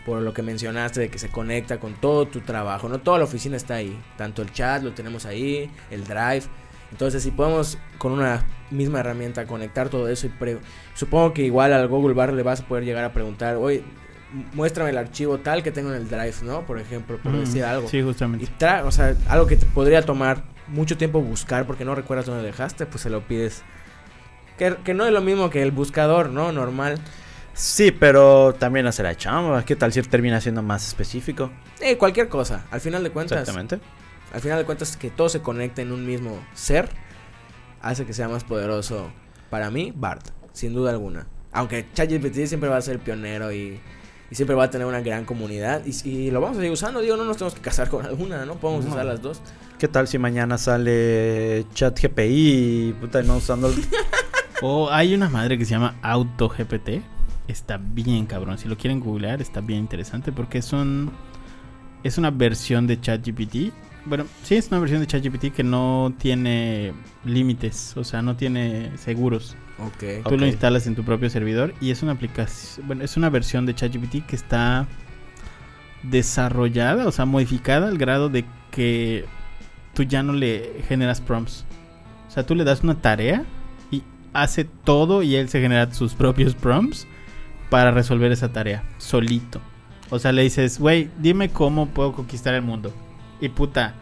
Por 0.04 0.20
lo 0.20 0.34
que 0.34 0.42
mencionaste 0.42 1.00
de 1.00 1.08
que 1.08 1.18
se 1.18 1.30
conecta 1.30 1.80
con 1.80 1.94
todo 1.94 2.26
tu 2.26 2.42
trabajo. 2.42 2.86
No 2.86 2.98
toda 2.98 3.16
la 3.16 3.24
oficina 3.24 3.56
está 3.56 3.76
ahí. 3.76 3.98
Tanto 4.18 4.42
el 4.42 4.52
chat 4.52 4.82
lo 4.82 4.92
tenemos 4.92 5.24
ahí, 5.24 5.70
el 5.90 6.04
drive. 6.04 6.42
Entonces, 6.92 7.22
si 7.22 7.30
podemos 7.30 7.78
con 7.96 8.12
una 8.12 8.44
misma 8.70 9.00
herramienta 9.00 9.46
conectar 9.46 9.88
todo 9.88 10.06
eso 10.08 10.26
y 10.26 10.32
supongo 10.92 11.32
que 11.32 11.44
igual 11.44 11.72
al 11.72 11.88
Google 11.88 12.14
Bar 12.14 12.34
le 12.34 12.42
vas 12.42 12.60
a 12.60 12.68
poder 12.68 12.84
llegar 12.84 13.04
a 13.04 13.14
preguntar, 13.14 13.56
oye, 13.56 13.82
muéstrame 14.54 14.90
el 14.90 14.98
archivo 14.98 15.38
tal 15.38 15.62
que 15.62 15.70
tengo 15.70 15.90
en 15.90 15.96
el 15.96 16.08
drive, 16.08 16.34
¿no? 16.42 16.66
Por 16.66 16.78
ejemplo, 16.78 17.18
por 17.22 17.32
Mm, 17.32 17.40
decir 17.40 17.64
algo. 17.64 17.88
Sí, 17.88 17.98
Y 17.98 18.02
justamente. 18.02 18.46
tra 18.58 18.84
o 18.84 18.90
sea, 18.90 19.14
algo 19.28 19.46
que 19.46 19.56
te 19.56 19.66
podría 19.66 20.02
tomar 20.02 20.44
mucho 20.68 20.96
tiempo 20.96 21.20
buscar 21.20 21.66
porque 21.66 21.84
no 21.84 21.94
recuerdas 21.94 22.26
dónde 22.26 22.42
dejaste, 22.44 22.86
pues 22.86 23.02
se 23.02 23.10
lo 23.10 23.20
pides. 23.26 23.62
Que, 24.58 24.76
que 24.84 24.94
no 24.94 25.04
es 25.06 25.12
lo 25.12 25.20
mismo 25.20 25.50
que 25.50 25.62
el 25.62 25.70
buscador, 25.70 26.30
¿no? 26.30 26.50
Normal. 26.52 26.98
Sí, 27.52 27.90
pero 27.90 28.54
también 28.54 28.86
hace 28.86 29.02
la 29.02 29.14
chamba. 29.16 29.64
¿Qué 29.64 29.76
tal 29.76 29.92
si 29.92 30.02
termina 30.02 30.40
siendo 30.40 30.62
más 30.62 30.86
específico? 30.86 31.50
Eh, 31.80 31.96
cualquier 31.96 32.28
cosa. 32.28 32.64
Al 32.70 32.80
final 32.80 33.02
de 33.02 33.10
cuentas, 33.10 33.38
Exactamente. 33.40 33.78
al 34.32 34.40
final 34.40 34.58
de 34.58 34.64
cuentas 34.64 34.96
que 34.96 35.10
todo 35.10 35.28
se 35.28 35.40
conecte 35.40 35.82
en 35.82 35.92
un 35.92 36.04
mismo 36.06 36.38
ser 36.54 36.88
hace 37.80 38.04
que 38.04 38.12
sea 38.12 38.28
más 38.28 38.44
poderoso 38.44 39.10
para 39.50 39.70
mí 39.70 39.92
Bart, 39.94 40.26
sin 40.52 40.74
duda 40.74 40.90
alguna. 40.90 41.26
Aunque 41.52 41.86
ChatGPT 41.94 42.46
siempre 42.46 42.68
va 42.68 42.76
a 42.78 42.82
ser 42.82 42.94
el 42.94 43.00
pionero 43.00 43.52
y, 43.52 43.80
y 44.30 44.34
siempre 44.34 44.54
va 44.56 44.64
a 44.64 44.70
tener 44.70 44.86
una 44.86 45.00
gran 45.00 45.24
comunidad 45.24 45.82
y, 45.86 46.08
y 46.08 46.30
lo 46.30 46.40
vamos 46.40 46.56
a 46.56 46.60
seguir 46.60 46.72
usando, 46.72 47.00
digo, 47.00 47.16
no 47.16 47.24
nos 47.24 47.36
tenemos 47.36 47.54
que 47.54 47.60
casar 47.60 47.88
con 47.88 48.04
alguna, 48.04 48.44
¿no? 48.44 48.54
Podemos 48.56 48.84
No. 48.84 48.92
usar 48.92 49.04
las 49.06 49.22
dos. 49.22 49.40
¿Qué 49.78 49.88
tal 49.88 50.08
si 50.08 50.18
mañana 50.18 50.56
sale 50.58 51.66
chat 51.74 52.00
GPI 52.00 52.88
y 52.88 52.92
puta, 53.00 53.22
no 53.22 53.36
usando 53.36 53.68
el- 53.68 53.74
O 54.62 54.90
hay 54.90 55.14
una 55.14 55.28
madre 55.28 55.58
que 55.58 55.64
se 55.66 55.72
llama 55.72 55.96
AutoGPT. 56.00 57.02
Está 57.46 57.76
bien 57.78 58.24
cabrón. 58.26 58.56
Si 58.58 58.66
lo 58.68 58.76
quieren 58.78 59.00
googlear, 59.00 59.42
está 59.42 59.60
bien 59.60 59.80
interesante 59.80 60.32
porque 60.32 60.58
es 60.58 60.72
un. 60.72 61.12
Es 62.02 62.16
una 62.18 62.30
versión 62.30 62.86
de 62.86 62.98
ChatGPT. 63.00 63.72
Bueno, 64.06 64.24
sí, 64.44 64.54
es 64.56 64.68
una 64.68 64.78
versión 64.80 65.00
de 65.00 65.06
ChatGPT 65.08 65.52
que 65.54 65.62
no 65.62 66.14
tiene 66.18 66.94
límites. 67.24 67.96
O 67.98 68.02
sea, 68.04 68.22
no 68.22 68.34
tiene 68.36 68.96
seguros. 68.96 69.56
Tú 70.26 70.38
lo 70.38 70.46
instalas 70.46 70.86
en 70.86 70.94
tu 70.94 71.04
propio 71.04 71.28
servidor 71.28 71.74
y 71.80 71.90
es 71.90 72.02
una 72.02 72.12
aplicación. 72.12 72.86
Bueno, 72.86 73.04
es 73.04 73.16
una 73.16 73.28
versión 73.28 73.66
de 73.66 73.74
ChatGPT 73.74 74.26
que 74.26 74.36
está 74.36 74.86
desarrollada, 76.02 77.06
o 77.06 77.12
sea, 77.12 77.26
modificada 77.26 77.88
al 77.88 77.98
grado 77.98 78.28
de 78.28 78.44
que 78.70 79.24
tú 79.94 80.02
ya 80.04 80.22
no 80.22 80.32
le 80.32 80.82
generas 80.88 81.20
prompts. 81.20 81.64
O 82.28 82.30
sea, 82.30 82.46
tú 82.46 82.54
le 82.54 82.64
das 82.64 82.82
una 82.82 83.00
tarea 83.00 83.44
y 83.90 84.02
hace 84.32 84.64
todo 84.64 85.22
y 85.22 85.36
él 85.36 85.48
se 85.48 85.60
genera 85.60 85.92
sus 85.92 86.14
propios 86.14 86.54
prompts 86.54 87.06
para 87.70 87.90
resolver 87.90 88.32
esa 88.32 88.52
tarea 88.52 88.84
solito. 88.98 89.60
O 90.10 90.18
sea, 90.18 90.32
le 90.32 90.42
dices, 90.42 90.78
güey, 90.78 91.10
dime 91.18 91.50
cómo 91.50 91.88
puedo 91.88 92.12
conquistar 92.12 92.54
el 92.54 92.62
mundo. 92.62 92.92
Y 93.38 93.50
puta, 93.50 93.94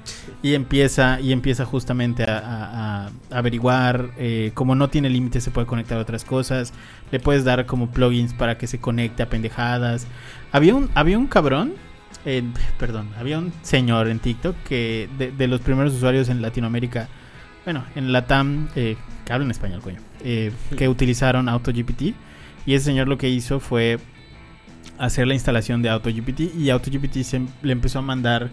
y 0.43 0.55
empieza, 0.55 1.21
y 1.21 1.33
empieza 1.33 1.65
justamente 1.65 2.23
a, 2.23 2.39
a- 2.39 3.07
a 3.07 3.11
averiguar, 3.39 4.11
eh, 4.17 4.53
como 4.55 4.77
no 4.77 4.89
tiene 4.89 5.11
límites, 5.11 5.43
se 5.43 5.51
puede 5.51 5.67
conectar 5.67 5.99
a 5.99 6.03
otras 6.03 6.25
cosas. 6.25 6.73
Le 7.11 7.19
puedes 7.19 7.43
dar 7.45 7.67
como 7.67 7.91
plugins 7.91 8.33
para 8.33 8.57
que 8.59 8.69
se 8.69 8.79
conecte 8.79 9.25
a 9.25 9.29
pendejadas. 9.29 10.07
Había 10.53 10.77
un, 10.77 10.89
había 10.95 11.19
un 11.19 11.27
cabrón, 11.27 11.75
eh, 12.25 12.45
perdón, 12.79 13.09
había 13.19 13.39
un 13.41 13.53
señor 13.63 14.07
en 14.09 14.21
TikTok 14.21 14.55
que 14.63 15.09
de, 15.19 15.33
de 15.33 15.49
los 15.49 15.61
primeros 15.61 15.95
usuarios 15.95 16.29
en 16.29 16.41
Latinoamérica, 16.41 17.09
bueno, 17.65 17.85
en 17.97 18.13
Latam, 18.13 18.69
eh, 18.77 18.97
que 19.25 19.33
hablan 19.33 19.51
español, 19.51 19.81
coño, 19.81 19.99
eh, 20.23 20.53
que 20.77 20.89
utilizaron 20.89 21.49
AutoGPT. 21.49 22.15
Y 22.67 22.75
ese 22.75 22.85
señor 22.85 23.09
lo 23.09 23.19
que 23.19 23.29
hizo 23.31 23.59
fue 23.59 23.99
hacer 24.97 25.27
la 25.27 25.35
instalación 25.35 25.83
de 25.83 25.89
AutoGPT 25.91 26.55
y 26.57 26.71
AutoGPT 26.71 27.23
se, 27.23 27.43
le 27.63 27.73
empezó 27.73 27.99
a 27.99 28.03
mandar 28.03 28.51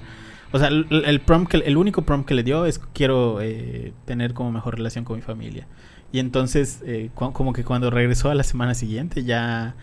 o 0.52 0.60
sea, 0.60 0.68
el, 0.70 0.88
el 1.06 1.22
prompt 1.22 1.52
que, 1.52 1.58
el 1.58 1.78
único 1.78 2.02
prompt 2.04 2.28
que 2.28 2.34
le 2.34 2.44
dio 2.44 2.66
es 2.66 2.80
quiero 2.94 3.40
eh, 3.42 3.94
tener 4.06 4.34
como 4.34 4.52
mejor 4.52 4.76
relación 4.76 5.06
con 5.06 5.16
mi 5.16 5.22
familia. 5.22 5.68
Y 6.12 6.20
entonces, 6.20 6.82
eh, 6.86 7.10
como 7.16 7.54
que 7.54 7.64
cuando 7.64 7.90
regresó 7.90 8.30
a 8.30 8.36
la 8.36 8.44
semana 8.44 8.74
siguiente, 8.74 9.24
ya, 9.24 9.76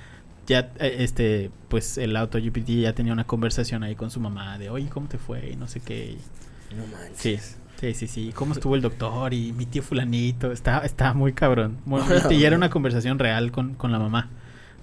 ya, 0.46 0.70
eh, 0.78 0.96
este, 1.00 1.50
pues 1.68 1.96
el 1.96 2.14
AutoGPT 2.16 2.68
ya 2.82 2.92
tenía 2.92 3.12
una 3.14 3.24
conversación 3.24 3.82
ahí 3.82 3.94
con 3.94 4.10
su 4.10 4.20
mamá 4.20 4.58
de, 4.58 4.68
oye, 4.68 4.88
¿cómo 4.90 5.08
te 5.08 5.16
fue? 5.18 5.50
Y 5.52 5.56
no 5.56 5.66
sé 5.68 5.80
qué. 5.80 6.16
No 6.76 6.84
manches. 6.86 7.58
Sí, 7.80 7.94
sí, 7.94 7.94
sí, 7.94 8.06
sí. 8.06 8.32
¿Cómo 8.34 8.52
estuvo 8.52 8.74
el 8.74 8.82
doctor? 8.82 9.32
Y 9.32 9.52
mi 9.52 9.64
tío 9.64 9.82
fulanito. 9.82 10.52
Está, 10.52 10.80
está 10.80 11.14
muy 11.14 11.32
cabrón. 11.32 11.78
Muy- 11.86 12.02
y 12.30 12.44
era 12.44 12.56
una 12.58 12.68
conversación 12.68 13.18
real 13.18 13.50
con, 13.50 13.72
con 13.74 13.90
la 13.90 13.98
mamá. 13.98 14.28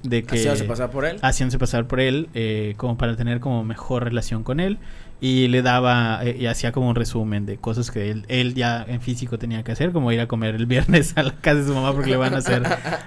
De 0.09 0.23
que 0.23 0.35
Haciéndose 0.35 0.65
pasar 0.65 0.91
por 0.91 1.05
él. 1.05 1.17
haciéndose 1.21 1.57
pasar 1.57 1.87
por 1.87 1.99
él 1.99 2.29
eh, 2.33 2.75
como 2.77 2.97
para 2.97 3.15
tener 3.15 3.39
como 3.39 3.63
mejor 3.63 4.03
relación 4.03 4.43
con 4.43 4.59
él. 4.59 4.77
Y 5.21 5.47
le 5.47 5.61
daba 5.61 6.19
eh, 6.23 6.35
y 6.37 6.45
hacía 6.45 6.73
como 6.73 6.89
un 6.89 6.95
resumen 6.95 7.45
de 7.45 7.57
cosas 7.57 7.89
que 7.89 8.11
él, 8.11 8.25
él 8.27 8.53
ya 8.53 8.83
en 8.85 8.99
físico 8.99 9.39
tenía 9.39 9.63
que 9.63 9.71
hacer 9.71 9.91
como 9.93 10.11
ir 10.11 10.19
a 10.19 10.27
comer 10.27 10.55
el 10.55 10.65
viernes 10.65 11.13
a 11.15 11.23
la 11.23 11.31
casa 11.31 11.61
de 11.61 11.67
su 11.67 11.73
mamá 11.73 11.93
porque 11.93 12.11
le 12.11 12.17
van 12.17 12.33
a 12.33 12.37
hacer 12.39 12.63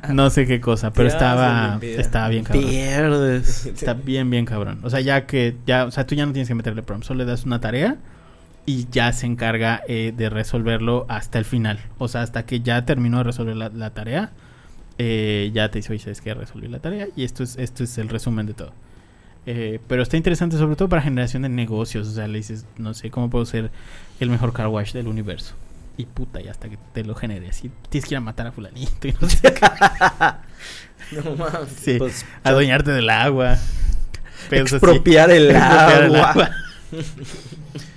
no 0.09 0.31
sé 0.31 0.47
qué 0.47 0.61
cosa. 0.61 0.91
Pero 0.95 1.09
estaba 1.09 1.79
estaba 1.83 2.29
bien 2.29 2.45
cabrón. 2.45 2.65
Pierdes. 2.65 3.67
está 3.67 3.93
bien 3.93 4.31
bien 4.31 4.47
cabrón. 4.47 4.81
O 4.83 4.91
sea 4.91 5.01
ya 5.01 5.27
que 5.27 5.57
ya 5.67 5.85
o 5.85 5.91
sea 5.91 6.07
tú 6.07 6.15
ya 6.15 6.25
no 6.25 6.33
tienes 6.33 6.49
que 6.49 6.55
meterle 6.55 6.83
prompt 6.83 7.07
solo 7.07 7.19
le 7.19 7.31
das 7.31 7.45
una 7.45 7.61
tarea 7.61 7.99
y 8.65 8.87
ya 8.91 9.13
se 9.13 9.27
encarga 9.27 9.83
eh, 9.87 10.13
de 10.17 10.31
resolverlo 10.31 11.05
hasta 11.11 11.39
el 11.39 11.45
final. 11.45 11.79
O 11.99 12.09
sea 12.09 12.23
hasta 12.23 12.47
que 12.47 12.61
ya 12.61 12.87
terminó 12.87 13.19
de 13.19 13.25
resolver 13.25 13.55
la, 13.55 13.69
la 13.69 13.91
tarea 13.91 14.31
eh, 14.99 15.51
ya 15.55 15.71
te 15.71 15.79
dice, 15.79 15.93
oye, 15.93 16.03
¿sabes 16.03 16.21
qué? 16.21 16.35
Resolví 16.35 16.69
la 16.69 16.81
tarea 16.81 17.09
y 17.17 17.25
esto 17.25 17.43
es, 17.43 17.57
esto 17.57 17.85
es 17.85 17.97
el 17.99 18.09
resumen 18.09 18.47
de 18.47 18.55
todo. 18.55 18.73
Eh, 19.47 19.81
pero 19.89 20.03
está 20.03 20.17
interesante 20.19 20.59
sobre 20.59 20.77
todo 20.77 20.89
para 20.89 21.01
generación 21.03 21.43
de 21.43 21.49
negocios. 21.49 22.09
O 22.09 22.11
sea, 22.13 22.29
le 22.29 22.39
dices, 22.39 22.67
no 22.77 22.93
sé, 22.95 23.11
¿cómo 23.11 23.31
puedo 23.31 23.47
ser 23.47 23.71
el 24.21 24.29
mejor 24.31 24.53
car 24.53 24.67
wash 24.69 24.93
del 24.93 25.09
universo? 25.09 25.55
Y 25.97 26.05
puta, 26.05 26.41
y 26.41 26.49
hasta 26.49 26.69
que 26.69 26.79
te 26.93 27.03
lo 27.05 27.15
genere 27.15 27.49
así. 27.49 27.71
Tienes 27.89 28.09
que 28.09 28.15
ir 28.15 28.19
a 28.19 28.21
matar 28.21 28.47
a 28.47 28.53
fulanito 28.53 29.09
y 29.09 29.15
no 29.21 29.29
sé. 29.29 29.55
No 31.13 31.37
mames. 31.37 31.71
Sí, 31.81 31.97
Pues, 31.99 32.27
adueñarte 32.45 32.91
del 32.91 33.09
agua. 33.09 33.53
Así. 33.53 33.61
expropiar 34.51 35.31
el 35.31 35.51
Expropiar 35.51 36.03
el 36.05 36.15
agua. 36.17 36.31
agua. 36.31 36.51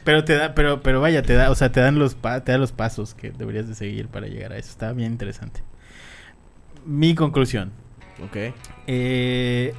pero 0.04 0.24
te 0.24 0.36
da, 0.36 0.54
pero, 0.56 0.82
pero 0.82 1.02
vaya, 1.02 1.22
te 1.22 1.34
da, 1.34 1.50
o 1.52 1.56
sea, 1.56 1.72
te 1.72 1.80
dan 1.82 2.00
los 2.00 2.16
pa- 2.16 2.44
te 2.44 2.52
da 2.52 2.58
los 2.58 2.72
pasos 2.72 3.14
que 3.14 3.32
deberías 3.32 3.68
de 3.68 3.76
seguir 3.76 4.08
para 4.08 4.28
llegar 4.28 4.54
a 4.54 4.58
eso. 4.58 4.70
Está 4.70 4.94
bien 4.94 5.12
interesante. 5.12 5.62
Mi 6.86 7.16
conclusión. 7.16 7.72
Ok. 8.24 8.54
Eh, 8.88 9.74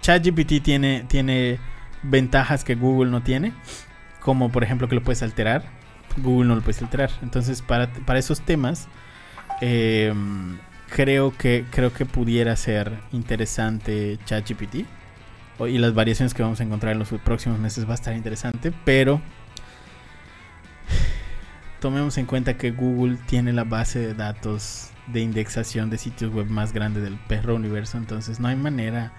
ChatGPT 0.00 0.62
tiene, 0.62 1.04
tiene 1.08 1.58
ventajas 2.02 2.64
que 2.64 2.74
Google 2.74 3.10
no 3.10 3.22
tiene, 3.22 3.52
como 4.20 4.50
por 4.50 4.64
ejemplo 4.64 4.88
que 4.88 4.94
lo 4.94 5.02
puedes 5.02 5.22
alterar. 5.22 5.64
Google 6.16 6.48
no 6.48 6.56
lo 6.56 6.62
puedes 6.62 6.82
alterar. 6.82 7.10
Entonces, 7.22 7.62
para, 7.62 7.92
para 7.92 8.18
esos 8.18 8.40
temas, 8.40 8.88
eh, 9.60 10.12
creo, 10.90 11.36
que, 11.36 11.64
creo 11.70 11.92
que 11.92 12.06
pudiera 12.06 12.56
ser 12.56 12.98
interesante 13.12 14.18
ChatGPT. 14.24 14.86
Y 15.68 15.78
las 15.78 15.92
variaciones 15.92 16.32
que 16.32 16.42
vamos 16.42 16.58
a 16.60 16.64
encontrar 16.64 16.92
en 16.94 16.98
los 16.98 17.10
próximos 17.22 17.58
meses 17.58 17.86
va 17.86 17.92
a 17.92 17.94
estar 17.94 18.16
interesante, 18.16 18.72
pero 18.86 19.20
tomemos 21.80 22.16
en 22.16 22.24
cuenta 22.24 22.56
que 22.56 22.70
Google 22.70 23.18
tiene 23.26 23.52
la 23.52 23.64
base 23.64 23.98
de 23.98 24.14
datos 24.14 24.90
de 25.12 25.20
indexación 25.20 25.90
de 25.90 25.98
sitios 25.98 26.32
web 26.32 26.46
más 26.46 26.72
grande 26.72 27.00
del 27.00 27.18
perro 27.28 27.54
universo, 27.54 27.98
entonces 27.98 28.40
no 28.40 28.48
hay 28.48 28.56
manera 28.56 29.12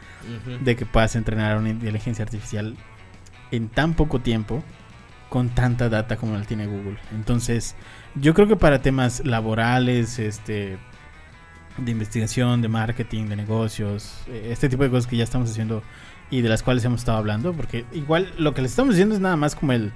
de 0.64 0.76
que 0.76 0.86
puedas 0.86 1.16
entrenar 1.16 1.58
una 1.58 1.70
inteligencia 1.70 2.24
artificial 2.24 2.76
en 3.52 3.70
tan 3.70 3.94
poco 3.94 4.20
tiempo 4.20 4.64
con 5.30 5.50
tanta 5.50 5.88
data 5.90 6.18
como 6.18 6.38
la 6.38 6.44
tiene 6.44 6.68
Google. 6.68 6.98
Entonces, 7.14 7.76
yo 8.16 8.34
creo 8.34 8.48
que 8.48 8.58
para 8.58 8.82
temas 8.82 9.26
laborales, 9.26 10.20
este 10.20 10.78
de 11.78 11.92
investigación, 11.92 12.62
de 12.62 12.68
marketing, 12.68 13.28
de 13.28 13.38
negocios, 13.38 14.24
eh, 14.28 14.50
este 14.52 14.68
tipo 14.68 14.84
de 14.84 14.90
cosas 14.90 15.08
que 15.08 15.16
ya 15.16 15.24
estamos 15.24 15.50
haciendo 15.50 15.84
y 16.30 16.42
de 16.42 16.50
las 16.50 16.64
cuales 16.64 16.84
hemos 16.86 17.02
estado 17.02 17.18
hablando, 17.18 17.54
porque 17.54 17.86
igual 17.92 18.34
lo 18.38 18.54
que 18.54 18.62
les 18.62 18.72
estamos 18.72 18.96
diciendo 18.96 19.16
es 19.16 19.22
nada 19.22 19.36
más 19.36 19.56
como 19.56 19.74
el 19.74 19.92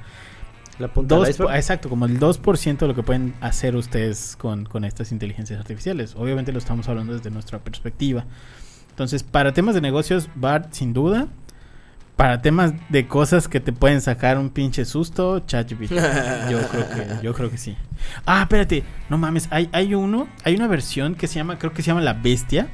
La 0.79 0.89
punta 0.89 1.15
del 1.15 1.25
Dos 1.25 1.38
po- 1.38 1.51
exacto, 1.51 1.89
como 1.89 2.05
el 2.05 2.19
2% 2.19 2.77
de 2.77 2.88
lo 2.88 2.95
que 2.95 3.03
pueden 3.03 3.33
hacer 3.41 3.75
ustedes 3.75 4.35
con, 4.38 4.65
con 4.65 4.83
estas 4.83 5.11
inteligencias 5.11 5.59
artificiales. 5.59 6.15
Obviamente 6.17 6.51
lo 6.51 6.59
estamos 6.59 6.89
hablando 6.89 7.13
desde 7.13 7.29
nuestra 7.31 7.59
perspectiva. 7.59 8.25
Entonces, 8.89 9.23
para 9.23 9.53
temas 9.53 9.75
de 9.75 9.81
negocios, 9.81 10.29
BART 10.35 10.73
sin 10.73 10.93
duda. 10.93 11.27
Para 12.15 12.41
temas 12.41 12.71
de 12.88 13.07
cosas 13.07 13.49
que 13.49 13.59
te 13.59 13.73
pueden 13.73 13.99
sacar 13.99 14.38
un 14.38 14.49
pinche 14.49 14.85
susto, 14.85 15.39
ChatGPT. 15.41 15.91
yo 16.49 16.59
creo 16.69 16.89
que 16.89 17.19
yo 17.23 17.33
creo 17.33 17.51
que 17.51 17.57
sí. 17.57 17.75
Ah, 18.25 18.43
espérate, 18.43 18.83
no 19.09 19.17
mames, 19.17 19.49
hay 19.51 19.69
hay 19.73 19.95
uno, 19.95 20.29
hay 20.45 20.55
una 20.55 20.67
versión 20.67 21.15
que 21.15 21.27
se 21.27 21.35
llama, 21.35 21.59
creo 21.59 21.73
que 21.73 21.81
se 21.81 21.88
llama 21.88 21.99
La 21.99 22.13
Bestia, 22.13 22.69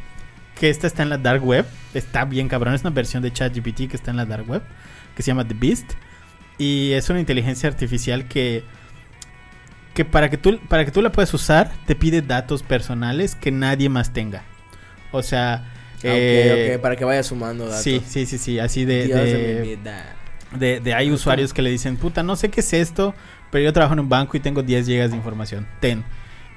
que 0.60 0.70
esta 0.70 0.86
está 0.86 1.02
en 1.02 1.10
la 1.10 1.18
dark 1.18 1.44
web, 1.44 1.66
está 1.96 2.24
bien 2.26 2.50
cabrón, 2.50 2.76
es 2.76 2.82
una 2.82 2.92
versión 2.92 3.24
de 3.24 3.34
ChatGPT 3.34 3.90
que 3.90 3.96
está 3.96 4.12
en 4.12 4.18
la 4.18 4.28
dark 4.28 4.48
web, 4.48 4.62
que 5.16 5.24
se 5.24 5.32
llama 5.32 5.48
The 5.48 5.56
Beast 5.56 5.94
y 6.58 6.92
es 6.94 7.10
una 7.10 7.20
inteligencia 7.20 7.70
artificial 7.70 8.28
que 8.28 8.64
que 9.94 10.06
para 10.06 10.30
que 10.30 10.38
tú 10.38 10.60
para 10.70 10.86
que 10.86 10.92
tú 10.92 11.02
la 11.02 11.12
puedas 11.12 11.34
usar 11.34 11.72
te 11.86 11.96
pide 11.96 12.22
datos 12.22 12.64
personales 12.64 13.36
que 13.36 13.52
nadie 13.52 13.90
más 13.90 14.14
tenga. 14.14 14.44
O 15.12 15.22
sea, 15.24 15.66
Ah, 16.04 16.08
eh, 16.08 16.74
ok, 16.76 16.82
para 16.82 16.96
que 16.96 17.06
vaya 17.06 17.22
sumando 17.24 17.66
datos. 17.66 17.84
sí, 17.84 18.02
sí, 18.08 18.26
sí, 18.26 18.38
sí, 18.40 18.58
así 18.60 18.86
de, 18.86 19.06
Dios 19.06 19.20
de 19.20 19.38
de- 19.38 19.54
mi 19.62 19.68
vida. 19.76 20.16
de, 20.58 20.80
de 20.80 20.94
hay 20.96 21.12
usuarios 21.12 21.54
que 21.54 21.62
le 21.62 21.70
dicen, 21.70 21.98
puta, 21.98 22.24
no 22.24 22.36
sé 22.36 22.50
qué 22.50 22.62
es 22.62 22.74
esto, 22.74 23.14
pero 23.52 23.66
yo 23.66 23.74
trabajo 23.74 23.94
en 23.94 24.00
un 24.00 24.10
banco 24.10 24.36
y 24.36 24.40
tengo 24.40 24.64
10 24.64 24.88
gigas 24.88 25.12
de 25.12 25.18
información. 25.18 25.68
Ten. 25.80 26.04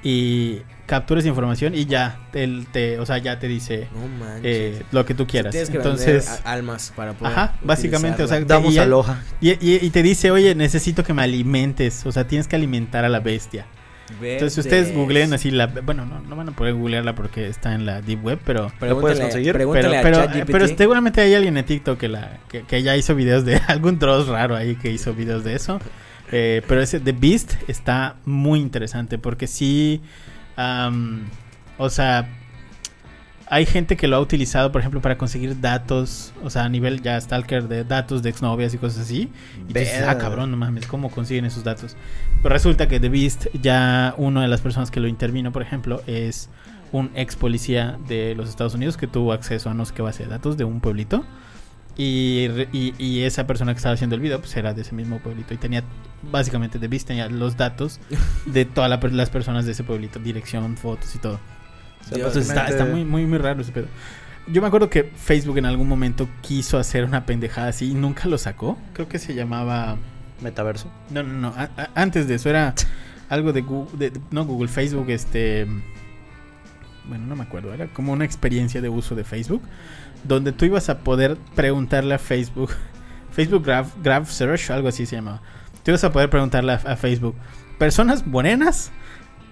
Y 0.07 0.61
capturas 0.85 1.25
información 1.25 1.73
y 1.73 1.85
ya, 1.85 2.19
él 2.33 2.67
te, 2.71 2.99
o 2.99 3.07
sea, 3.07 3.17
ya 3.17 3.39
te 3.39 3.47
dice 3.47 3.87
No 3.91 4.07
manches. 4.23 4.41
eh, 4.43 4.83
lo 4.91 5.03
que 5.03 5.15
tú 5.15 5.25
quieras. 5.25 5.49
Tienes 5.51 5.71
que 5.71 5.77
Entonces, 5.77 6.41
almas 6.43 6.93
para 6.95 7.13
poder. 7.13 7.33
ajá, 7.33 7.55
básicamente, 7.63 8.21
o 8.21 8.27
sea. 8.27 8.39
Damos 8.41 8.71
y, 8.75 8.77
aloja. 8.77 9.23
y, 9.41 9.49
y- 9.53 9.79
y 9.81 9.89
te 9.89 10.03
dice, 10.03 10.29
oye, 10.29 10.53
necesito 10.53 11.03
que 11.03 11.13
me 11.15 11.23
alimentes, 11.23 12.05
o 12.05 12.11
sea, 12.11 12.27
tienes 12.27 12.47
que 12.47 12.55
alimentar 12.55 13.03
a 13.03 13.09
la 13.09 13.19
bestia. 13.19 13.65
Entonces 14.21 14.59
ustedes 14.59 14.83
Verdes. 14.89 14.95
googleen 14.95 15.33
así 15.33 15.49
la, 15.49 15.65
bueno, 15.65 16.05
no, 16.05 16.19
no 16.21 16.35
van 16.35 16.49
a 16.49 16.51
poder 16.51 16.75
googlearla 16.75 17.15
porque 17.15 17.47
está 17.47 17.73
en 17.73 17.87
la 17.87 18.03
deep 18.03 18.23
web, 18.23 18.37
pero 18.45 18.71
¿La 18.79 18.93
puedes 18.93 19.19
conseguir? 19.19 19.53
pero, 19.53 19.71
pero, 19.71 20.45
pero 20.45 20.67
seguramente 20.67 21.21
hay 21.21 21.33
alguien 21.33 21.57
en 21.57 21.65
TikTok 21.65 21.97
que, 21.97 22.09
la, 22.09 22.37
que, 22.47 22.61
que 22.61 22.83
ya 22.83 22.95
hizo 22.95 23.15
videos 23.15 23.43
de 23.45 23.55
algún 23.67 23.97
troz 23.97 24.27
raro 24.27 24.55
ahí 24.55 24.75
que 24.75 24.91
hizo 24.91 25.15
videos 25.15 25.43
de 25.43 25.55
eso. 25.55 25.79
Eh, 26.31 26.61
pero 26.67 26.81
ese 26.81 26.99
The 26.99 27.11
Beast 27.11 27.53
está 27.67 28.15
muy 28.25 28.59
interesante 28.59 29.17
porque 29.17 29.47
sí, 29.47 30.01
am, 30.55 31.25
o 31.77 31.89
sea, 31.89 32.27
hay 33.47 33.65
gente 33.65 33.95
que 33.95 34.07
lo 34.07 34.15
ha 34.15 34.19
utilizado, 34.19 34.71
por 34.71 34.81
ejemplo, 34.81 35.01
para 35.01 35.17
conseguir 35.17 35.61
datos, 35.61 36.33
o 36.43 36.49
sea, 36.49 36.63
a 36.63 36.69
nivel 36.69 37.01
ya 37.01 37.19
stalker 37.21 37.67
de 37.67 37.83
datos 37.83 38.23
de 38.23 38.29
exnovias 38.29 38.73
y 38.73 38.77
cosas 38.77 39.01
así. 39.01 39.29
Y 39.69 39.73
tú 39.73 39.79
dices, 39.79 40.03
ah, 40.07 40.17
cabrón, 40.17 40.51
no 40.51 40.57
mames, 40.57 40.87
¿cómo 40.87 41.11
consiguen 41.11 41.45
esos 41.45 41.63
datos? 41.63 41.95
Pero 42.41 42.53
resulta 42.53 42.87
que 42.87 42.99
The 42.99 43.09
Beast, 43.09 43.47
ya 43.61 44.15
una 44.17 44.41
de 44.41 44.47
las 44.47 44.61
personas 44.61 44.89
que 44.89 44.99
lo 44.99 45.07
intervino, 45.07 45.51
por 45.51 45.61
ejemplo, 45.61 46.01
es 46.07 46.49
un 46.91 47.11
ex 47.15 47.35
policía 47.35 47.97
de 48.07 48.35
los 48.35 48.49
Estados 48.49 48.73
Unidos 48.73 48.97
que 48.97 49.07
tuvo 49.07 49.33
acceso 49.33 49.69
a 49.69 49.73
no 49.73 49.85
sé 49.85 49.93
qué 49.93 50.01
base 50.01 50.23
de 50.23 50.29
datos 50.29 50.57
de 50.57 50.63
un 50.63 50.79
pueblito. 50.79 51.23
Y, 51.97 52.47
y, 52.73 52.93
y 52.97 53.21
esa 53.23 53.47
persona 53.47 53.73
que 53.73 53.77
estaba 53.77 53.93
haciendo 53.93 54.15
el 54.15 54.21
video, 54.21 54.39
pues 54.39 54.55
era 54.57 54.73
de 54.73 54.81
ese 54.81 54.93
mismo 54.93 55.19
pueblito. 55.19 55.53
Y 55.53 55.57
tenía, 55.57 55.83
básicamente, 56.31 56.77
The 56.79 56.87
Beast 56.89 57.07
tenía 57.07 57.29
los 57.29 57.55
datos 57.57 57.99
de 58.45 58.65
todas 58.65 58.89
la 58.89 58.97
las 59.11 59.29
personas 59.29 59.65
de 59.65 59.71
ese 59.71 59.83
pueblito, 59.83 60.19
dirección, 60.19 60.75
fotos 60.77 61.15
y 61.15 61.19
todo. 61.19 61.39
Entonces 62.11 62.49
está, 62.49 62.63
básicamente- 62.63 62.71
está 62.71 62.85
muy, 62.85 63.05
muy, 63.05 63.25
muy 63.25 63.37
raro 63.37 63.61
ese 63.61 63.71
pedo. 63.71 63.87
Yo 64.47 64.61
me 64.61 64.67
acuerdo 64.67 64.89
que 64.91 65.05
Facebook 65.15 65.57
en 65.57 65.65
algún 65.65 65.87
momento 65.87 66.29
quiso 66.41 66.77
hacer 66.77 67.03
una 67.03 67.25
pendejada 67.25 67.69
así 67.69 67.89
y 67.91 67.93
nunca 67.95 68.27
lo 68.27 68.37
sacó. 68.37 68.77
Creo 68.93 69.07
que 69.09 69.17
se 69.17 69.33
llamaba. 69.33 69.97
Metaverso. 70.41 70.91
No, 71.09 71.23
no, 71.23 71.33
no. 71.33 71.47
a- 71.57 71.69
a- 71.77 71.89
antes 71.95 72.27
de 72.27 72.35
eso 72.35 72.49
era 72.49 72.75
algo 73.29 73.53
de 73.53 73.61
Google. 73.61 73.97
de- 74.11 74.19
no 74.31 74.45
Google, 74.45 74.67
Facebook, 74.67 75.09
este. 75.09 75.65
Bueno, 77.07 77.25
no 77.27 77.35
me 77.35 77.43
acuerdo. 77.43 77.73
Era 77.73 77.87
como 77.87 78.13
una 78.13 78.25
experiencia 78.25 78.81
de 78.81 78.89
uso 78.89 79.15
de 79.15 79.23
Facebook. 79.23 79.61
Donde 80.23 80.51
tú 80.51 80.65
ibas 80.65 80.89
a 80.89 80.99
poder 80.99 81.37
preguntarle 81.55 82.15
a 82.15 82.19
Facebook. 82.19 82.71
Facebook 83.31 83.63
Graph, 83.65 83.89
Graph 84.01 84.29
Search, 84.29 84.71
algo 84.71 84.87
así 84.87 85.05
se 85.05 85.17
llamaba. 85.17 85.41
Tú 85.83 85.91
ibas 85.91 86.03
a 86.03 86.11
poder 86.11 86.29
preguntarle 86.29 86.73
a, 86.73 86.75
a 86.75 86.95
Facebook. 86.95 87.35
Personas 87.77 88.25
morenas 88.25 88.91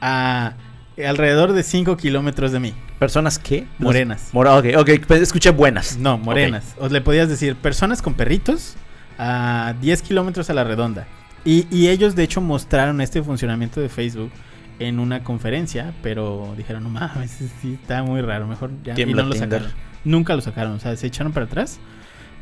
a 0.01 0.53
alrededor 0.97 1.53
de 1.53 1.63
5 1.63 1.97
kilómetros 1.97 2.51
de 2.51 2.59
mí. 2.59 2.73
¿Personas 2.99 3.39
qué? 3.39 3.67
Morenas. 3.79 4.29
Mora, 4.31 4.57
ok, 4.57 4.65
ok, 4.77 4.89
pues 5.07 5.21
escuché 5.21 5.49
buenas. 5.49 5.97
No, 5.97 6.17
morenas. 6.17 6.75
O 6.79 6.87
le 6.87 7.01
podías 7.01 7.29
decir 7.29 7.55
personas 7.55 8.01
con 8.01 8.13
perritos 8.13 8.75
a 9.17 9.73
10 9.81 10.01
kilómetros 10.03 10.49
a 10.49 10.53
la 10.53 10.63
redonda. 10.63 11.07
Y, 11.45 11.67
y 11.75 11.89
ellos 11.89 12.15
de 12.15 12.23
hecho 12.23 12.41
mostraron 12.41 13.01
este 13.01 13.21
funcionamiento 13.21 13.81
de 13.81 13.89
Facebook 13.89 14.31
en 14.79 14.99
una 14.99 15.23
conferencia, 15.23 15.93
pero 16.01 16.53
dijeron, 16.57 16.83
no 16.83 16.89
mames, 16.89 17.31
sí, 17.61 17.77
está 17.81 18.03
muy 18.03 18.21
raro, 18.21 18.47
mejor 18.47 18.71
ya. 18.83 18.99
Y 18.99 19.13
no 19.13 19.23
lo 19.23 19.35
sacaron. 19.35 19.69
Nunca 20.03 20.35
lo 20.35 20.41
sacaron, 20.41 20.73
o 20.73 20.79
sea, 20.79 20.95
se 20.95 21.07
echaron 21.07 21.31
para 21.31 21.45
atrás. 21.45 21.79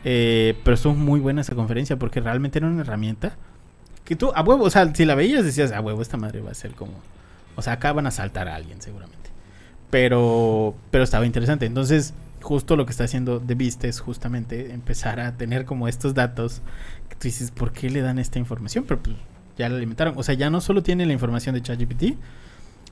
Eh, 0.03 0.57
pero 0.63 0.73
estuvo 0.75 0.95
muy 0.95 1.19
buena 1.19 1.41
esa 1.41 1.53
conferencia 1.53 1.97
porque 1.97 2.21
realmente 2.21 2.57
era 2.57 2.67
una 2.67 2.81
herramienta 2.81 3.35
que 4.03 4.15
tú, 4.15 4.31
a 4.33 4.41
huevo, 4.41 4.63
o 4.63 4.69
sea, 4.69 4.93
si 4.93 5.05
la 5.05 5.15
veías 5.15 5.45
decías, 5.45 5.71
a 5.71 5.79
huevo, 5.79 6.01
esta 6.01 6.17
madre 6.17 6.41
va 6.41 6.51
a 6.51 6.55
ser 6.55 6.71
como... 6.71 6.93
O 7.55 7.61
sea, 7.61 7.73
acá 7.73 7.93
van 7.93 8.07
a 8.07 8.11
saltar 8.11 8.47
a 8.47 8.55
alguien 8.55 8.81
seguramente. 8.81 9.29
Pero, 9.89 10.73
pero 10.89 11.03
estaba 11.03 11.25
interesante. 11.25 11.65
Entonces, 11.65 12.13
justo 12.41 12.75
lo 12.75 12.85
que 12.85 12.91
está 12.91 13.03
haciendo 13.03 13.39
The 13.39 13.55
Beast 13.55 13.83
es 13.83 13.99
justamente 13.99 14.73
empezar 14.73 15.19
a 15.19 15.37
tener 15.37 15.65
como 15.65 15.87
estos 15.87 16.13
datos 16.13 16.61
que 17.09 17.15
tú 17.15 17.21
dices, 17.23 17.51
¿por 17.51 17.71
qué 17.71 17.89
le 17.89 18.01
dan 18.01 18.19
esta 18.19 18.39
información? 18.39 18.85
Pero 18.87 19.01
pues 19.01 19.15
ya 19.61 19.69
la 19.69 19.77
alimentaron. 19.77 20.13
O 20.17 20.23
sea, 20.23 20.35
ya 20.35 20.49
no 20.49 20.59
solo 20.61 20.83
tiene 20.83 21.05
la 21.05 21.13
información 21.13 21.55
de 21.55 21.61
ChatGPT, 21.61 22.15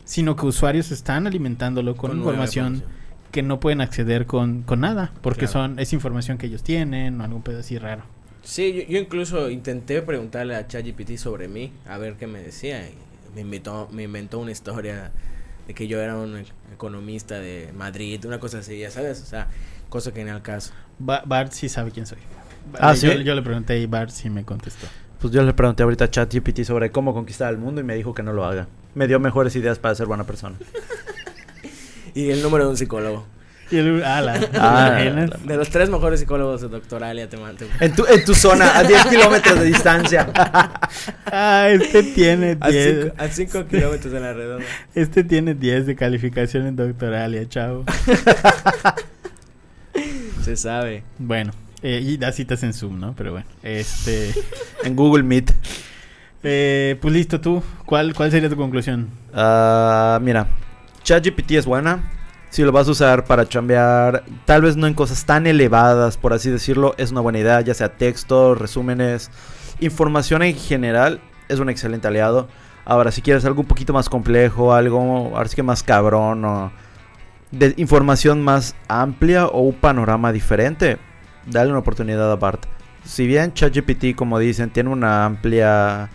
sino 0.06 0.36
que 0.36 0.46
usuarios 0.46 0.92
están 0.92 1.28
alimentándolo 1.28 1.96
con, 1.96 2.12
nueva 2.18 2.32
información 2.32 2.84
que 3.32 3.44
no 3.44 3.60
pueden 3.60 3.82
acceder 3.82 4.26
con, 4.26 4.64
con 4.64 4.80
nada, 4.80 5.12
porque 5.22 5.42
Claro. 5.46 5.52
son 5.54 5.80
es 5.80 5.94
información 5.94 6.38
que 6.38 6.48
ellos 6.48 6.64
tienen 6.64 7.22
o 7.22 7.24
algún 7.24 7.44
pedo 7.44 7.60
así 7.60 7.78
raro. 7.78 8.04
Sí, 8.42 8.74
yo, 8.74 8.82
yo 8.92 8.98
incluso 9.00 9.50
intenté 9.52 10.02
preguntarle 10.02 10.56
a 10.56 10.66
ChatGPT 10.68 11.18
sobre 11.18 11.48
mí, 11.48 11.72
a 11.88 11.98
ver 11.98 12.16
qué 12.16 12.26
me 12.26 12.42
decía. 12.42 12.88
Y 12.88 12.94
me, 13.36 13.42
invitó, 13.42 13.88
me 13.92 14.04
inventó 14.04 14.40
una 14.40 14.52
historia 14.52 15.12
de 15.68 15.74
que 15.76 15.88
yo 15.88 16.00
era 16.02 16.18
un 16.18 16.38
e- 16.38 16.46
economista 16.74 17.40
de 17.40 17.72
Madrid, 17.78 18.26
una 18.26 18.40
cosa 18.40 18.60
así, 18.60 18.80
ya 18.80 18.90
sabes, 18.90 19.22
o 19.22 19.26
sea, 19.26 19.48
cosa 19.90 20.12
que 20.12 20.24
ni 20.24 20.32
al 20.32 20.42
caso. 20.42 20.72
Ba- 20.98 21.22
Bart 21.26 21.52
sí 21.52 21.70
sabe 21.70 21.92
quién 21.92 22.08
soy. 22.08 22.18
Ah, 22.80 22.94
yo, 22.96 23.12
¿sí? 23.12 23.24
yo 23.24 23.36
le 23.36 23.42
pregunté 23.44 23.80
y 23.80 23.86
Bart 23.86 24.10
sí 24.10 24.30
me 24.32 24.44
contestó. 24.44 24.88
Pues 25.20 25.34
yo 25.34 25.44
le 25.44 25.54
pregunté 25.54 25.84
ahorita 25.84 26.06
a 26.06 26.10
ChatGPT 26.10 26.64
sobre 26.64 26.92
cómo 26.92 27.14
conquistar 27.14 27.52
el 27.52 27.58
mundo 27.60 27.82
y 27.82 27.84
me 27.84 27.96
dijo 27.96 28.14
que 28.14 28.24
no 28.24 28.32
lo 28.32 28.46
haga. 28.46 28.68
Me 28.96 29.08
dio 29.08 29.20
mejores 29.20 29.56
ideas 29.56 29.78
para 29.78 29.94
ser 29.96 30.08
buena 30.08 30.24
persona. 30.26 30.56
Y 32.16 32.32
el 32.32 32.42
número 32.42 32.64
de 32.66 32.72
un 32.72 32.76
psicólogo. 32.78 33.24
Y 33.70 33.78
el, 33.78 34.04
ah, 34.04 34.20
la, 34.20 34.34
Ah? 34.56 35.00
De 35.46 35.56
los 35.56 35.70
tres 35.70 35.90
mejores 35.90 36.20
psicólogos 36.20 36.62
de 36.62 36.70
Doctoralia 36.70 37.30
te 37.30 37.38
mando. 37.38 37.66
En 37.80 37.94
tu, 37.94 38.04
en 38.08 38.26
tu 38.26 38.34
zona, 38.34 38.78
a 38.78 38.84
10 38.84 39.06
kilómetros 39.10 39.60
de 39.60 39.66
distancia. 39.66 40.28
Ah, 41.28 41.68
este 41.70 42.02
tiene 42.02 42.58
A 42.60 42.70
10. 42.70 43.00
cinco, 43.02 43.16
a 43.16 43.28
cinco 43.28 43.66
kilómetros 43.68 44.12
de 44.12 44.20
la 44.20 44.34
redonda. 44.34 44.66
Este 44.96 45.24
tiene 45.24 45.54
10 45.54 45.86
de 45.86 45.96
calificación 45.96 46.66
en 46.66 46.76
doctoralia, 46.76 47.48
chavo. 47.48 47.86
Se 50.44 50.58
sabe. 50.58 51.04
Bueno, 51.20 51.52
eh, 51.84 52.02
y 52.04 52.18
da 52.18 52.32
citas 52.32 52.64
en 52.64 52.74
Zoom, 52.74 53.00
¿no? 53.00 53.14
Pero 53.16 53.32
bueno, 53.32 53.48
este... 53.64 54.34
En 54.84 54.96
Google 54.96 55.24
Meet. 55.24 55.52
eh, 56.44 56.98
pues 57.02 57.14
listo, 57.14 57.42
tú. 57.42 57.62
¿Cuál, 57.86 58.14
¿Cuál 58.14 58.32
sería 58.32 58.50
tu 58.50 58.56
conclusión? 58.56 59.10
Ah, 59.34 60.20
mira, 60.22 60.48
ChatGPT 61.04 61.52
es 61.52 61.66
buena. 61.66 62.12
Si 62.50 62.64
lo 62.64 62.72
vas 62.72 62.88
a 62.88 62.92
usar 62.92 63.26
para 63.26 63.48
chambear, 63.48 64.24
tal 64.46 64.64
vez 64.64 64.76
no 64.76 64.88
en 64.88 64.96
cosas 64.96 65.26
tan 65.26 65.46
elevadas, 65.46 66.18
por 66.18 66.34
así 66.34 66.50
decirlo, 66.50 66.96
es 66.98 67.12
una 67.12 67.22
buena 67.22 67.40
idea, 67.40 67.62
ya 67.62 67.76
sea 67.76 67.90
texto, 67.90 68.56
resúmenes, 68.56 69.30
información 69.82 70.42
en 70.42 70.56
general, 70.56 71.22
es 71.48 71.60
un 71.60 71.70
excelente 71.70 72.08
aliado. 72.08 72.48
Ahora, 72.86 73.12
si 73.12 73.22
quieres 73.22 73.46
algo 73.46 73.62
un 73.62 73.68
poquito 73.68 73.94
más 73.94 74.10
complejo, 74.10 74.74
algo, 74.74 75.32
ahora 75.36 75.48
sí 75.48 75.56
que 75.56 75.62
más 75.62 75.84
cabrón, 75.84 76.44
o 76.44 76.72
de 77.52 77.76
información 77.78 78.42
más 78.42 78.76
amplia 78.88 79.46
o 79.46 79.62
un 79.62 79.76
panorama 79.76 80.32
diferente, 80.32 80.98
dale 81.46 81.70
una 81.70 81.80
oportunidad 81.80 82.32
a 82.32 82.36
Bart. 82.36 82.66
Si 83.04 83.28
bien 83.28 83.54
ChatGPT, 83.54 84.16
como 84.16 84.40
dicen, 84.40 84.70
tiene 84.70 84.90
una 84.90 85.26
amplia 85.26 86.10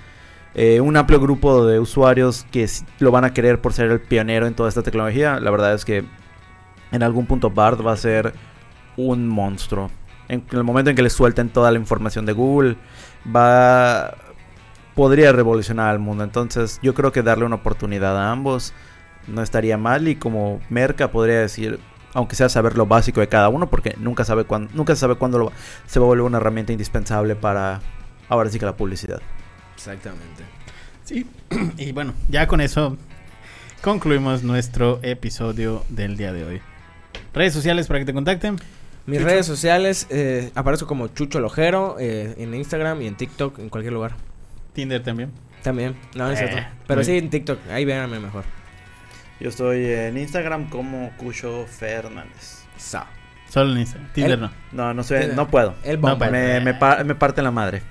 eh, 0.54 0.80
un 0.80 0.96
amplio 0.96 1.18
grupo 1.18 1.66
de 1.66 1.80
usuarios 1.80 2.46
que 2.52 2.68
lo 3.00 3.10
van 3.10 3.24
a 3.24 3.32
querer 3.34 3.60
por 3.60 3.72
ser 3.72 3.90
el 3.90 4.00
pionero 4.00 4.46
en 4.46 4.54
toda 4.54 4.68
esta 4.68 4.82
tecnología. 4.82 5.40
La 5.40 5.50
verdad 5.50 5.74
es 5.74 5.84
que 5.84 6.04
en 6.92 7.02
algún 7.02 7.26
punto 7.26 7.50
Bart 7.50 7.84
va 7.84 7.92
a 7.92 7.96
ser 7.96 8.32
un 8.96 9.26
monstruo. 9.26 9.90
En 10.28 10.44
el 10.52 10.62
momento 10.62 10.90
en 10.90 10.96
que 10.96 11.02
le 11.02 11.10
suelten 11.10 11.48
toda 11.48 11.72
la 11.72 11.78
información 11.78 12.24
de 12.24 12.32
Google, 12.32 12.76
va 13.34 14.14
podría 14.94 15.32
revolucionar 15.32 15.88
al 15.90 15.98
mundo. 15.98 16.22
Entonces, 16.22 16.78
yo 16.82 16.94
creo 16.94 17.10
que 17.10 17.22
darle 17.22 17.44
una 17.44 17.56
oportunidad 17.56 18.16
a 18.16 18.30
ambos 18.30 18.72
no 19.26 19.42
estaría 19.42 19.76
mal 19.76 20.06
y 20.06 20.14
como 20.14 20.60
merca 20.68 21.10
podría 21.10 21.40
decir, 21.40 21.80
aunque 22.14 22.36
sea 22.36 22.48
saber 22.48 22.76
lo 22.78 22.86
básico 22.86 23.20
de 23.20 23.28
cada 23.28 23.48
uno, 23.50 23.68
porque 23.68 23.94
nunca 23.98 24.24
sabe 24.24 24.44
cuándo, 24.44 24.70
nunca 24.74 24.94
se 24.94 25.00
sabe 25.00 25.16
cuándo 25.16 25.38
lo- 25.38 25.52
se 25.86 25.98
va 26.00 26.06
a 26.06 26.08
volver 26.08 26.24
una 26.24 26.38
herramienta 26.38 26.72
indispensable 26.72 27.34
para 27.36 27.80
ahora 28.28 28.48
sí 28.50 28.58
que 28.58 28.64
la 28.64 28.76
publicidad. 28.76 29.20
Exactamente. 29.74 30.42
Sí, 31.04 31.26
y 31.76 31.92
bueno, 31.92 32.14
ya 32.28 32.46
con 32.46 32.60
eso 32.60 32.96
concluimos 33.82 34.42
nuestro 34.42 34.98
episodio 35.02 35.84
del 35.88 36.16
día 36.16 36.32
de 36.32 36.44
hoy. 36.44 36.60
Redes 37.34 37.52
sociales 37.52 37.86
para 37.86 37.98
que 38.00 38.06
te 38.06 38.14
contacten. 38.14 38.56
Mis 39.06 39.18
Chucho. 39.18 39.28
redes 39.28 39.44
sociales, 39.46 40.06
eh, 40.08 40.50
aparezco 40.54 40.86
como 40.86 41.08
Chucho 41.08 41.38
Lojero 41.40 41.96
eh, 41.98 42.34
en 42.38 42.54
Instagram 42.54 43.02
y 43.02 43.06
en 43.06 43.16
TikTok, 43.16 43.58
en 43.58 43.68
cualquier 43.68 43.92
lugar. 43.92 44.12
Tinder 44.72 45.02
también. 45.02 45.30
También, 45.62 45.94
no, 46.14 46.24
no 46.26 46.30
es 46.32 46.40
Eh, 46.40 46.48
cierto. 46.48 46.66
Pero 46.86 46.98
muy 46.98 47.04
sí 47.04 47.18
en 47.18 47.28
TikTok, 47.28 47.58
ahí 47.70 47.84
véanme 47.84 48.18
mejor. 48.20 48.44
Yo 49.40 49.48
estoy 49.48 49.84
en 49.86 50.16
Instagram 50.16 50.68
como 50.68 51.10
Cucho 51.16 51.66
Fernández. 51.66 52.64
Sa. 52.76 53.06
Solo 53.48 53.72
en 53.72 53.80
Instagram. 53.80 54.12
Tinder 54.12 54.38
no. 54.38 54.50
No, 54.72 54.94
no 54.94 55.02
sé, 55.02 55.28
no 55.28 55.48
puedo. 55.48 55.74
El 55.84 56.00
No, 56.00 56.08
bomba. 56.10 56.28
Me, 56.30 56.60
me, 56.60 56.74
pa- 56.74 57.02
me 57.04 57.14
parte 57.14 57.42
la 57.42 57.50
madre. 57.50 57.82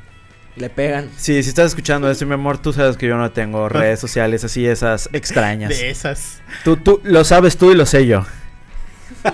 Le 0.56 0.70
pegan. 0.70 1.10
Sí, 1.18 1.42
si 1.42 1.50
estás 1.50 1.68
escuchando 1.68 2.10
esto, 2.12 2.26
mi 2.26 2.34
amor, 2.36 2.60
tú 2.60 2.74
sabes 2.74 2.96
que 2.98 3.08
yo 3.08 3.18
no 3.18 3.32
tengo 3.32 3.70
redes 3.70 4.00
sociales 4.00 4.44
así, 4.44 4.68
esas 4.68 5.10
extrañas. 5.14 5.70
De 5.78 5.90
esas. 5.90 6.42
Tú, 6.64 6.78
tú, 6.78 7.02
lo 7.04 7.24
sabes 7.24 7.58
tú 7.58 7.72
y 7.72 7.76
lo 7.76 7.86
sé 7.86 8.06
yo. 8.06 8.26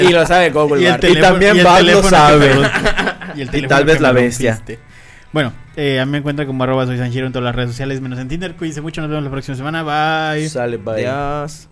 Y 0.00 0.12
lo 0.12 0.24
sabe 0.26 0.50
Google 0.50 0.82
y 0.82 0.86
el 0.86 1.20
también 1.20 1.62
Bart 1.62 1.84
lo 1.84 2.02
sabe. 2.04 2.52
y, 3.34 3.40
el 3.42 3.48
Y 3.48 3.50
teléfono 3.50 3.68
tal 3.68 3.84
vez 3.84 4.00
la 4.00 4.12
bestia. 4.12 4.54
rompiste. 4.56 4.91
Bueno, 5.32 5.52
eh, 5.76 5.98
a 5.98 6.04
mí 6.04 6.12
me 6.12 6.18
encuentran 6.18 6.46
como 6.46 6.62
arroba 6.62 6.86
soy 6.86 6.98
San 6.98 7.10
Giro 7.10 7.26
en 7.26 7.32
todas 7.32 7.44
las 7.44 7.54
redes 7.54 7.70
sociales, 7.70 8.00
menos 8.00 8.18
en 8.18 8.28
Tinder. 8.28 8.54
Cuídense 8.54 8.82
mucho, 8.82 9.00
nos 9.00 9.10
vemos 9.10 9.24
la 9.24 9.30
próxima 9.30 9.56
semana. 9.56 9.82
Bye. 9.82 10.48
Sale, 10.48 10.76
bye. 10.76 11.06
Adiós. 11.06 11.71